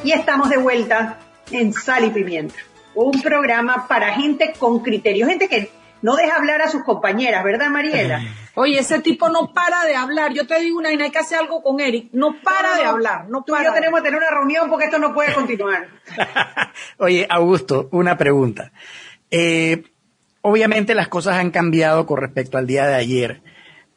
[0.08, 1.20] Y estamos de vuelta
[1.52, 2.56] en Sal y Pimienta,
[2.96, 5.70] un programa para gente con criterio, gente que
[6.02, 8.22] no deja hablar a sus compañeras, ¿verdad, Mariela?
[8.56, 10.32] Oye, ese tipo no para de hablar.
[10.32, 12.08] Yo te digo una y hay que hacer algo con Eric.
[12.14, 13.28] No para de hablar.
[13.28, 15.90] No Tú y yo tenemos que tener una reunión porque esto no puede continuar.
[17.00, 18.72] Oye, Augusto, una pregunta.
[19.30, 19.84] Eh,
[20.40, 23.42] obviamente las cosas han cambiado con respecto al día de ayer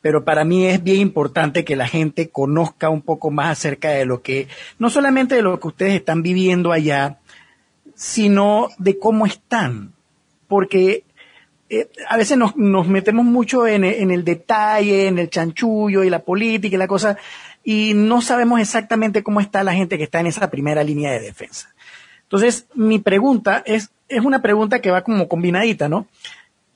[0.01, 4.07] pero para mí es bien importante que la gente conozca un poco más acerca de
[4.07, 4.49] lo que,
[4.79, 7.19] no solamente de lo que ustedes están viviendo allá,
[7.95, 9.93] sino de cómo están.
[10.49, 11.05] Porque
[11.69, 16.11] eh, a veces nos, nos metemos mucho en, en, el detalle, en el chanchullo y
[16.11, 17.19] la política y la cosa,
[17.63, 21.21] y no sabemos exactamente cómo está la gente que está en esa primera línea de
[21.21, 21.75] defensa.
[22.23, 26.07] Entonces, mi pregunta es, es una pregunta que va como combinadita, ¿no?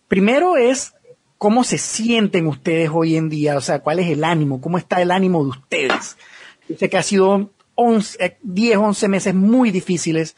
[0.08, 0.94] Primero es,
[1.38, 3.56] ¿Cómo se sienten ustedes hoy en día?
[3.56, 4.60] O sea, ¿cuál es el ánimo?
[4.60, 6.16] ¿Cómo está el ánimo de ustedes?
[6.68, 10.36] Yo sé que ha sido 11, 10, 11 meses muy difíciles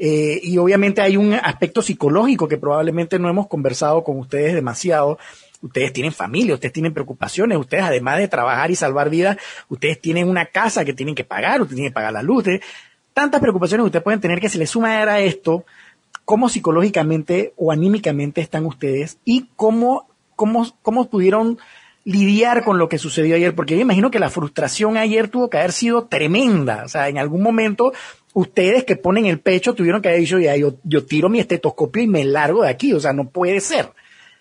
[0.00, 5.18] eh, y obviamente hay un aspecto psicológico que probablemente no hemos conversado con ustedes demasiado.
[5.60, 9.38] Ustedes tienen familia, ustedes tienen preocupaciones, ustedes además de trabajar y salvar vidas,
[9.68, 12.44] ustedes tienen una casa que tienen que pagar, ustedes tienen que pagar la luz.
[13.12, 15.64] tantas preocupaciones que ustedes pueden tener que se les suma a esto,
[16.24, 20.06] cómo psicológicamente o anímicamente están ustedes y cómo
[20.38, 21.58] cómo, cómo pudieron
[22.04, 25.58] lidiar con lo que sucedió ayer, porque yo imagino que la frustración ayer tuvo que
[25.58, 26.84] haber sido tremenda.
[26.84, 27.92] O sea, en algún momento
[28.32, 32.04] ustedes que ponen el pecho tuvieron que haber dicho, ya, yo, yo tiro mi estetoscopio
[32.04, 32.92] y me largo de aquí.
[32.92, 33.90] O sea, no puede ser.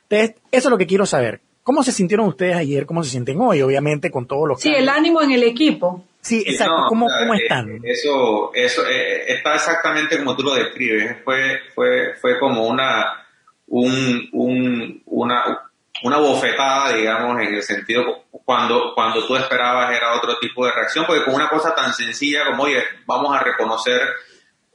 [0.07, 1.41] Entonces, eso es lo que quiero saber.
[1.63, 2.85] ¿Cómo se sintieron ustedes ayer?
[2.85, 3.61] ¿Cómo se sienten hoy?
[3.61, 6.05] Obviamente con todos los Sí, el ánimo en el equipo.
[6.21, 6.85] Sí, exacto.
[6.89, 7.81] ¿Cómo, ¿Cómo, eh, están?
[7.83, 11.17] Eso, eso eh, está exactamente como tú lo describes.
[11.25, 13.25] Fue, fue, fue como una,
[13.67, 15.67] un, un, una,
[16.03, 21.05] una bofetada, digamos, en el sentido cuando, cuando tú esperabas era otro tipo de reacción,
[21.05, 24.01] porque con una cosa tan sencilla como, oye, vamos a reconocer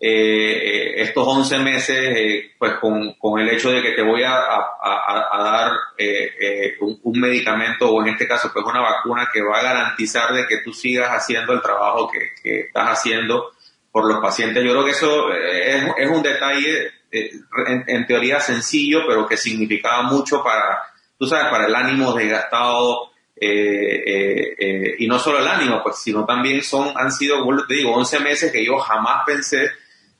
[0.00, 4.22] eh, eh estos 11 meses, eh, pues con, con, el hecho de que te voy
[4.24, 9.28] a, a, dar eh, eh, un, un, medicamento o en este caso pues una vacuna
[9.32, 13.52] que va a garantizar de que tú sigas haciendo el trabajo que, que estás haciendo
[13.90, 14.62] por los pacientes.
[14.64, 20.42] Yo creo que eso es, es un detalle en, teoría sencillo, pero que significaba mucho
[20.42, 20.82] para,
[21.22, 25.98] tú sabes, para el ánimo desgastado, eh, eh, eh, y no solo el ánimo, pues,
[25.98, 29.70] sino también son, han sido, te digo, 11 meses que yo jamás pensé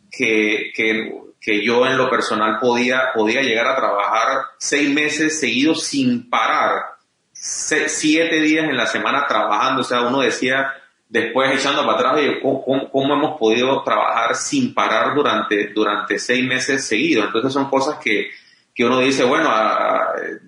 [0.09, 6.31] que, que, yo en lo personal podía, podía llegar a trabajar seis meses seguidos sin
[6.31, 6.83] parar,
[7.33, 10.73] siete días en la semana trabajando, o sea, uno decía,
[11.09, 16.87] después echando para atrás, ¿cómo, cómo, hemos podido trabajar sin parar durante, durante seis meses
[16.87, 17.27] seguidos?
[17.27, 18.31] Entonces son cosas que,
[18.75, 19.51] que uno dice, bueno,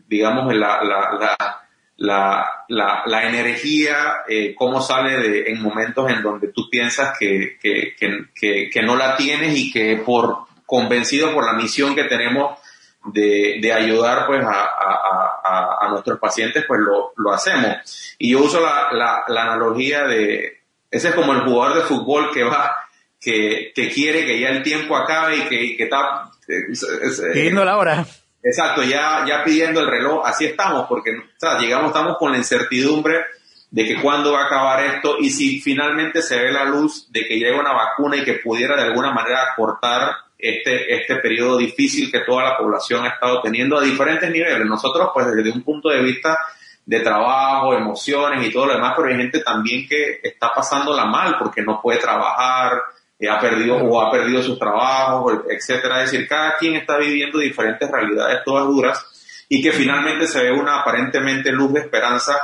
[0.09, 1.64] digamos, la, la, la
[1.97, 7.57] la, la, la energía, eh, cómo sale de, en momentos en donde tú piensas que,
[7.61, 12.59] que, que, que, no la tienes y que por convencido por la misión que tenemos
[13.07, 18.16] de, de ayudar pues a, a, a, nuestros pacientes, pues lo, lo hacemos.
[18.18, 22.75] Y yo uso la, analogía de, ese es como el jugador de fútbol que va,
[23.20, 26.31] que, que quiere que ya el tiempo acabe y que, que está...
[26.49, 28.07] Eh, la hora
[28.43, 31.13] Exacto, ya, ya pidiendo el reloj, así estamos, porque
[31.61, 33.25] llegamos, estamos con la incertidumbre
[33.71, 37.27] de que cuándo va a acabar esto y si finalmente se ve la luz de
[37.27, 42.13] que llegue una vacuna y que pudiera de alguna manera cortar este, este periodo difícil
[42.13, 44.67] que toda la población ha estado teniendo a diferentes niveles.
[44.67, 46.39] Nosotros, pues desde un punto de vista
[46.85, 51.37] de trabajo, emociones y todo lo demás, pero hay gente también que está pasándola mal
[51.39, 52.83] porque no puede trabajar,
[53.29, 56.03] ha perdido o ha perdido sus trabajos, etcétera.
[56.03, 59.05] Es decir, cada quien está viviendo diferentes realidades todas duras
[59.49, 62.35] y que finalmente se ve una aparentemente luz de esperanza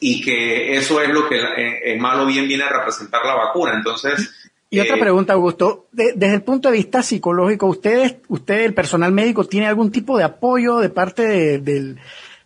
[0.00, 1.40] y que eso es lo que
[1.84, 3.74] en, malo bien viene a representar la vacuna.
[3.74, 4.30] Entonces,
[4.70, 5.86] y otra eh, pregunta, Augusto.
[5.92, 10.24] desde el punto de vista psicológico, ¿ustedes, usted, el personal médico, tiene algún tipo de
[10.24, 11.98] apoyo de parte del,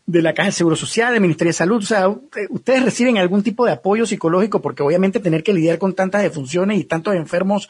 [0.06, 1.78] de la Caja de Seguro Social, del Ministerio de Salud?
[1.78, 2.08] O sea,
[2.50, 4.60] ¿ustedes reciben algún tipo de apoyo psicológico?
[4.60, 7.68] Porque obviamente tener que lidiar con tantas defunciones y tantos enfermos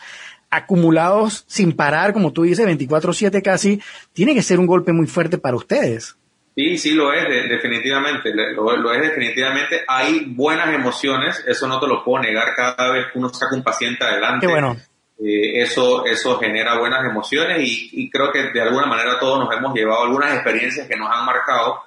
[0.51, 3.81] acumulados sin parar, como tú dices, 24/7 casi,
[4.13, 6.17] tiene que ser un golpe muy fuerte para ustedes.
[6.55, 9.83] Sí, sí lo es, definitivamente, lo, es definitivamente.
[9.89, 13.63] Hay buenas emociones, eso no te lo puedo negar cada vez que uno saca un
[13.63, 14.47] paciente adelante.
[14.47, 14.77] Qué bueno.
[15.19, 19.57] Eh, eso, eso genera buenas emociones y, y, creo que de alguna manera todos nos
[19.57, 21.81] hemos llevado algunas experiencias que nos han marcado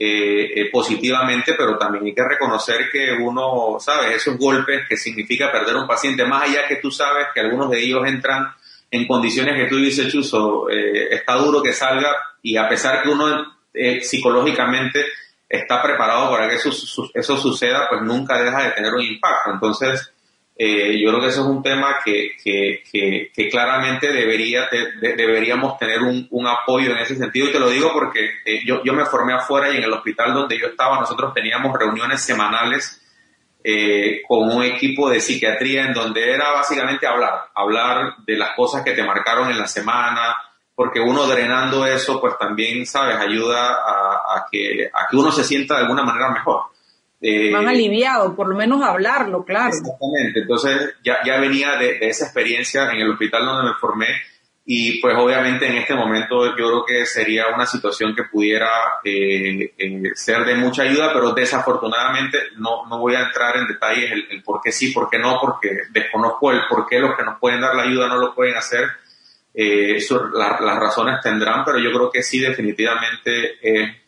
[0.00, 4.16] eh, eh, positivamente, pero también hay que reconocer que uno, ¿sabes?
[4.16, 7.80] Esos golpes que significa perder un paciente, más allá que tú sabes que algunos de
[7.80, 8.52] ellos entran
[8.90, 13.08] en condiciones que tú dices, Chuso, eh, está duro que salga y a pesar que
[13.08, 13.58] uno
[14.00, 15.04] psicológicamente
[15.48, 16.70] está preparado para que eso,
[17.14, 19.50] eso suceda, pues nunca deja de tener un impacto.
[19.52, 20.12] Entonces,
[20.60, 22.82] eh, yo creo que eso es un tema que, que,
[23.32, 24.68] que, claramente debería,
[25.00, 27.46] deberíamos tener un, un, apoyo en ese sentido.
[27.46, 30.34] Y te lo digo porque eh, yo, yo me formé afuera y en el hospital
[30.34, 33.00] donde yo estaba nosotros teníamos reuniones semanales
[33.62, 38.82] eh, con un equipo de psiquiatría en donde era básicamente hablar, hablar de las cosas
[38.82, 40.36] que te marcaron en la semana,
[40.74, 45.74] porque uno drenando eso pues también, sabes, ayuda a que, a que uno se sienta
[45.74, 46.62] de alguna manera mejor.
[47.20, 49.70] Eh, Más aliviado, por lo menos hablarlo, claro.
[49.70, 54.06] Exactamente, entonces ya, ya venía de, esa experiencia en el hospital donde me formé
[54.64, 58.68] y pues obviamente en este momento yo creo que sería una situación que pudiera
[59.02, 64.12] eh, eh, ser de mucha ayuda, pero desafortunadamente no, no voy a entrar en detalles
[64.12, 67.40] el, por qué sí, por qué no, porque desconozco el por qué los que nos
[67.40, 68.84] pueden dar la ayuda no lo pueden hacer.
[69.54, 69.98] Eh,
[70.34, 73.58] las razones tendrán, pero yo creo que sí definitivamente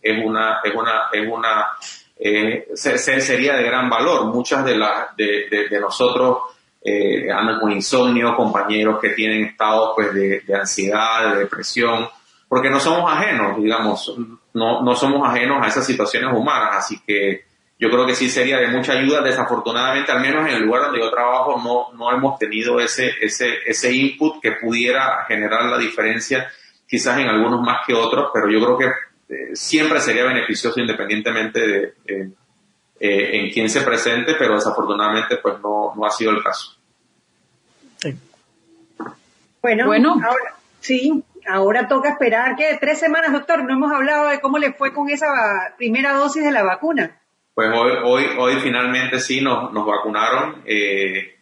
[0.00, 1.66] es una, es una, es una
[2.22, 4.26] eh, sería de gran valor.
[4.26, 6.38] Muchas de, las de, de, nosotros
[6.84, 12.08] eh, andan con insomnio, compañeros que tienen estados pues, de, ansiedad, de depresión,
[12.46, 14.14] porque no somos ajenos, digamos,
[14.52, 17.44] no, no somos ajenos a esas situaciones humanas, así que
[17.78, 19.22] yo creo que sí sería de mucha ayuda.
[19.22, 23.60] Desafortunadamente, al menos en el lugar donde yo trabajo, no, no hemos tenido ese, ese,
[23.64, 26.50] ese input que pudiera generar la diferencia,
[26.86, 31.60] quizás en algunos más que otros, pero yo creo que este, siempre sería beneficioso independientemente
[31.60, 31.94] de
[32.98, 36.76] eh, en quién se presente, pero desafortunadamente pues no, no ha sido el caso.
[39.62, 44.40] Bueno, bueno, ahora sí, ahora toca esperar que tres semanas, doctor, no hemos hablado de
[44.40, 45.28] cómo le fue con esa
[45.76, 47.20] primera dosis de la vacuna.
[47.54, 50.62] Pues hoy, hoy, hoy finalmente sí nos, nos vacunaron.
[50.64, 51.39] Eh,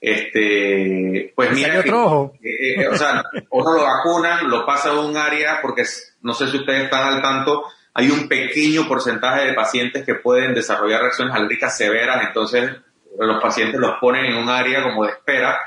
[0.00, 5.60] este, pues mira, otro eh, o sea, uno lo vacunan, lo pasa a un área
[5.60, 5.84] porque
[6.22, 10.54] no sé si ustedes están al tanto, hay un pequeño porcentaje de pacientes que pueden
[10.54, 12.70] desarrollar reacciones alérgicas severas, entonces
[13.18, 15.60] los pacientes los ponen en un área como de espera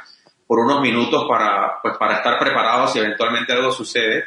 [0.47, 4.25] por unos minutos para, pues, para estar preparados si eventualmente algo sucede.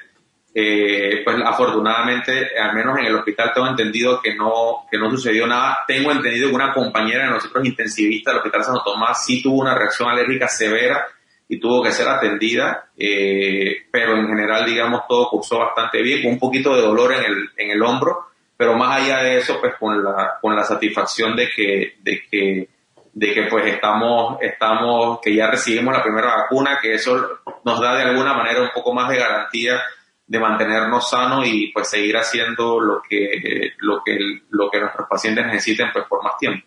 [0.58, 5.46] Eh, pues afortunadamente, al menos en el hospital tengo entendido que no, que no sucedió
[5.46, 5.80] nada.
[5.86, 9.74] Tengo entendido que una compañera de nosotros intensivista del Hospital Santo Tomás sí tuvo una
[9.74, 11.04] reacción alérgica severa
[11.46, 16.32] y tuvo que ser atendida, eh, pero en general, digamos, todo cursó bastante bien, con
[16.32, 19.74] un poquito de dolor en el, en el hombro, pero más allá de eso, pues
[19.78, 22.68] con la, con la satisfacción de que, de que,
[23.12, 27.94] de que pues estamos, estamos, que ya recibimos la primera vacuna, que eso nos da
[27.94, 29.82] de alguna manera un poco más de garantía
[30.26, 34.18] de mantenernos sanos y pues seguir haciendo lo que, lo que,
[34.50, 36.66] lo que nuestros pacientes necesiten pues por más tiempo.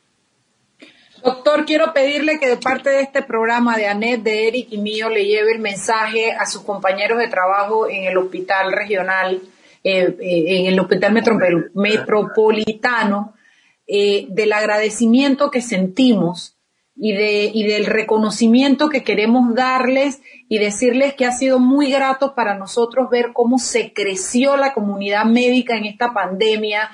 [1.24, 5.10] Doctor, quiero pedirle que de parte de este programa de ANET, de Eric y mío,
[5.10, 9.42] le lleve el mensaje a sus compañeros de trabajo en el hospital regional,
[9.84, 11.14] eh, eh, en el hospital
[11.74, 13.34] metropolitano,
[13.86, 16.59] eh, del agradecimiento que sentimos
[17.00, 22.36] y, de, y del reconocimiento que queremos darles y decirles que ha sido muy grato
[22.36, 26.92] para nosotros ver cómo se creció la comunidad médica en esta pandemia,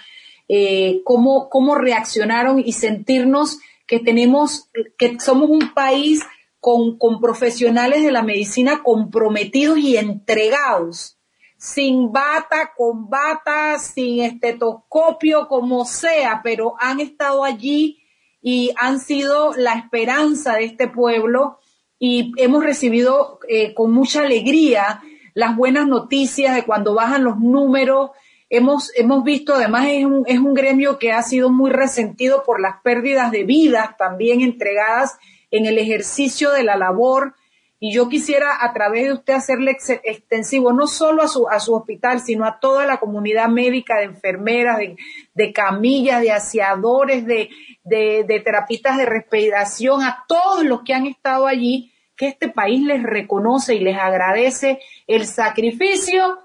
[1.04, 6.24] cómo, cómo reaccionaron y sentirnos que tenemos, que somos un país
[6.60, 11.18] con, con profesionales de la medicina comprometidos y entregados,
[11.58, 18.05] sin bata, con bata, sin estetoscopio, como sea, pero han estado allí
[18.48, 21.58] y han sido la esperanza de este pueblo
[21.98, 25.02] y hemos recibido eh, con mucha alegría
[25.34, 28.12] las buenas noticias de cuando bajan los números
[28.48, 32.62] Hemos, hemos visto, además es un, es un gremio que ha sido muy resentido por
[32.62, 35.18] las pérdidas de vidas también entregadas
[35.50, 37.34] en el ejercicio de la labor.
[37.80, 41.76] Y yo quisiera a través de usted hacerle extensivo no solo a su, a su
[41.76, 44.96] hospital, sino a toda la comunidad médica de enfermeras, de,
[45.34, 47.50] de camillas, de aseadores, de,
[47.84, 52.82] de, de terapistas de respiración, a todos los que han estado allí, que este país
[52.82, 56.40] les reconoce y les agradece el sacrificio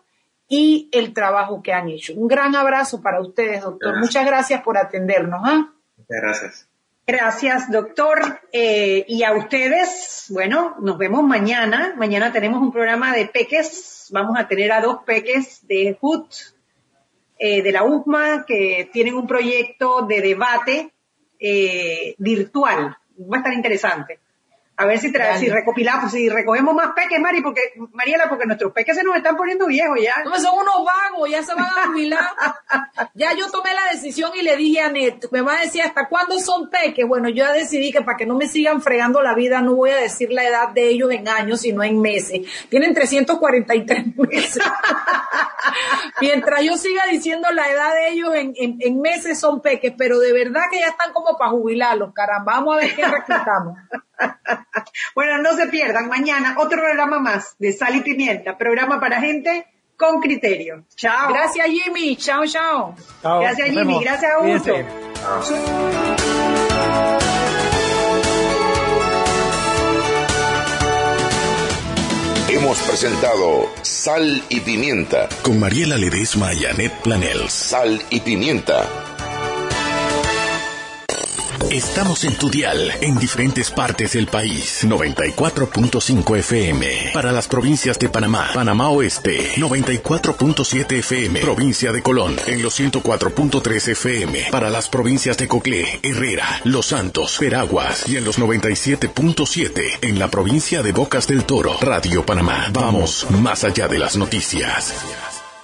[0.49, 2.13] y el trabajo que han hecho.
[2.17, 3.99] Un gran abrazo para ustedes, doctor.
[4.01, 5.41] Muchas gracias por atendernos.
[5.45, 5.73] ¿ah?
[5.97, 6.70] Muchas gracias.
[7.13, 8.41] Gracias, doctor.
[8.53, 11.93] Eh, y a ustedes, bueno, nos vemos mañana.
[11.97, 14.07] Mañana tenemos un programa de peques.
[14.13, 16.33] Vamos a tener a dos peques de HUT,
[17.37, 20.93] eh, de la USMA, que tienen un proyecto de debate
[21.41, 22.97] eh, virtual.
[23.19, 24.20] Va a estar interesante.
[24.81, 27.61] A ver si, si recopilamos, si recogemos más peques, Mari, porque,
[27.93, 30.25] Mariela, porque nuestros peques se nos están poniendo viejos ya.
[30.25, 32.25] No, son unos vagos, ya se van a jubilar.
[33.15, 36.09] ya yo tomé la decisión y le dije a Net, me va a decir hasta
[36.09, 37.07] cuándo son peques.
[37.07, 39.91] Bueno, yo ya decidí que para que no me sigan fregando la vida, no voy
[39.91, 42.41] a decir la edad de ellos en años, sino en meses.
[42.71, 44.63] Tienen 343 meses.
[46.23, 50.33] Mientras yo siga diciendo la edad de ellos en, en meses son peques, pero de
[50.33, 52.55] verdad que ya están como para jubilarlos, caramba.
[52.55, 53.77] Vamos a ver qué reclutamos.
[55.15, 56.09] bueno, no se pierdan.
[56.09, 58.57] Mañana otro programa más de Sal y Pimienta.
[58.57, 59.67] Programa para gente
[59.97, 60.85] con criterio.
[60.97, 61.33] Chao.
[61.33, 62.17] Gracias, Jimmy.
[62.17, 62.95] Chao, chao.
[63.23, 64.03] Gracias, Jimmy.
[64.03, 64.75] Gracias, Augusto.
[72.49, 77.53] Hemos presentado Sal y Pimienta con Mariela Ledesma y Annette Planels.
[77.53, 79.10] Sal y Pimienta
[81.69, 84.85] Estamos en tu dial en diferentes partes del país.
[84.85, 87.11] 94.5 FM.
[87.13, 89.55] Para las provincias de Panamá, Panamá Oeste.
[89.57, 91.41] 94.7 FM.
[91.41, 92.37] Provincia de Colón.
[92.47, 94.47] En los 104.3 FM.
[94.51, 98.09] Para las provincias de Coclé, Herrera, Los Santos, Peraguas.
[98.09, 101.77] Y en los 97.7 en la provincia de Bocas del Toro.
[101.81, 102.69] Radio Panamá.
[102.73, 104.95] Vamos más allá de las noticias.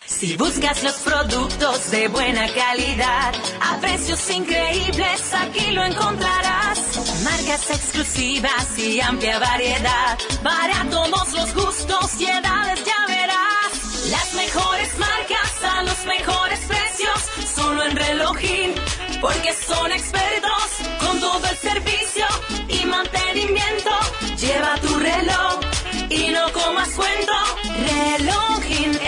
[0.06, 6.78] Si buscas los productos de buena calidad, a precios increíbles, aquí lo encontrarás.
[7.24, 14.10] Marcas exclusivas y amplia variedad, para todos los gustos y edades ya verás.
[14.10, 18.74] Las mejores marcas a los mejores precios, solo en relojín,
[19.20, 20.68] porque son expertos
[21.00, 22.26] con todo el servicio
[22.68, 23.75] y mantenimiento.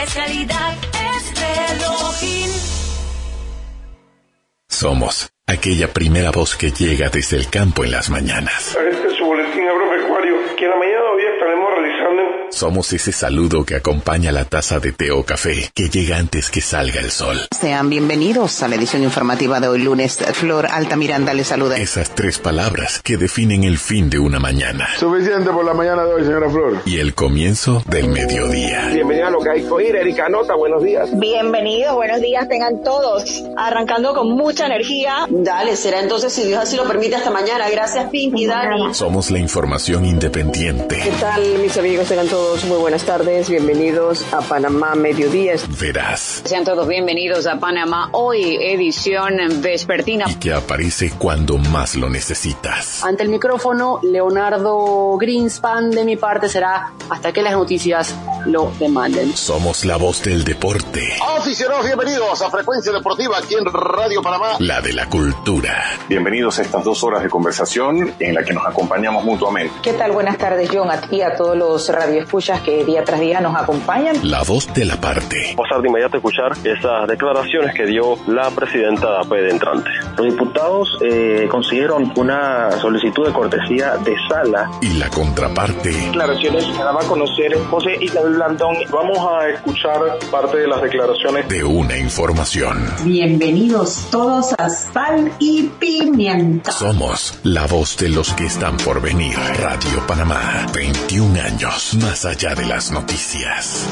[0.09, 0.49] Es
[4.69, 8.75] somos aquella primera voz que llega desde el campo en las mañanas.
[8.91, 13.77] Este es su boletín agropecuario, que la mañana hoy estaremos realizando somos ese saludo que
[13.77, 17.39] acompaña la taza de té o café que llega antes que salga el sol.
[17.59, 20.19] Sean bienvenidos a la edición informativa de hoy lunes.
[20.33, 21.77] Flor Altamiranda les saluda.
[21.77, 24.89] Esas tres palabras que definen el fin de una mañana.
[24.99, 26.83] Suficiente por la mañana de hoy, señora Flor.
[26.87, 28.89] Y el comienzo del mediodía.
[28.89, 31.09] Bienvenida lo que Gaicoir, Erika Nota, buenos días.
[31.19, 33.45] Bienvenidos, buenos días tengan todos.
[33.57, 35.27] Arrancando con mucha energía.
[35.29, 37.69] Dale, será entonces, si Dios así lo permite, hasta mañana.
[37.71, 38.95] Gracias, Pinky, Dani.
[38.95, 41.01] Somos la información independiente.
[41.03, 42.09] ¿Qué tal, mis amigos?
[42.09, 43.49] Tengan todos muy buenas tardes.
[43.49, 45.55] Bienvenidos a Panamá Mediodía.
[45.81, 46.43] Verás.
[46.45, 50.27] Sean todos bienvenidos a Panamá Hoy, edición vespertina.
[50.29, 53.05] Y que aparece cuando más lo necesitas.
[53.05, 58.15] Ante el micrófono, Leonardo Greenspan, de mi parte, será hasta que las noticias
[58.47, 59.18] lo demanden.
[59.35, 61.01] Somos la voz del deporte.
[61.37, 64.51] Aficionados, bienvenidos a Frecuencia Deportiva aquí en Radio Panamá.
[64.61, 65.85] La de la cultura.
[66.09, 69.75] Bienvenidos a estas dos horas de conversación en la que nos acompañamos mutuamente.
[69.83, 70.13] ¿Qué tal?
[70.13, 73.57] Buenas tardes, John, a ti y a todos los radioescuchas que día tras día nos
[73.57, 74.17] acompañan.
[74.23, 75.55] La voz de la parte.
[75.57, 79.91] Pasar de inmediato a escuchar esas declaraciones que dio la presidenta entrante.
[80.17, 84.71] Los diputados eh, consiguieron una solicitud de cortesía de sala.
[84.81, 85.91] Y la contraparte.
[85.91, 88.77] Declaraciones que daba a conocer José Isabel Blandón.
[89.09, 92.77] Vamos a escuchar parte de las declaraciones de una información.
[93.05, 96.73] Bienvenidos todos a Sal y Pimienta.
[96.73, 99.35] Somos la voz de los que están por venir.
[99.61, 103.87] Radio Panamá, 21 años más allá de las noticias.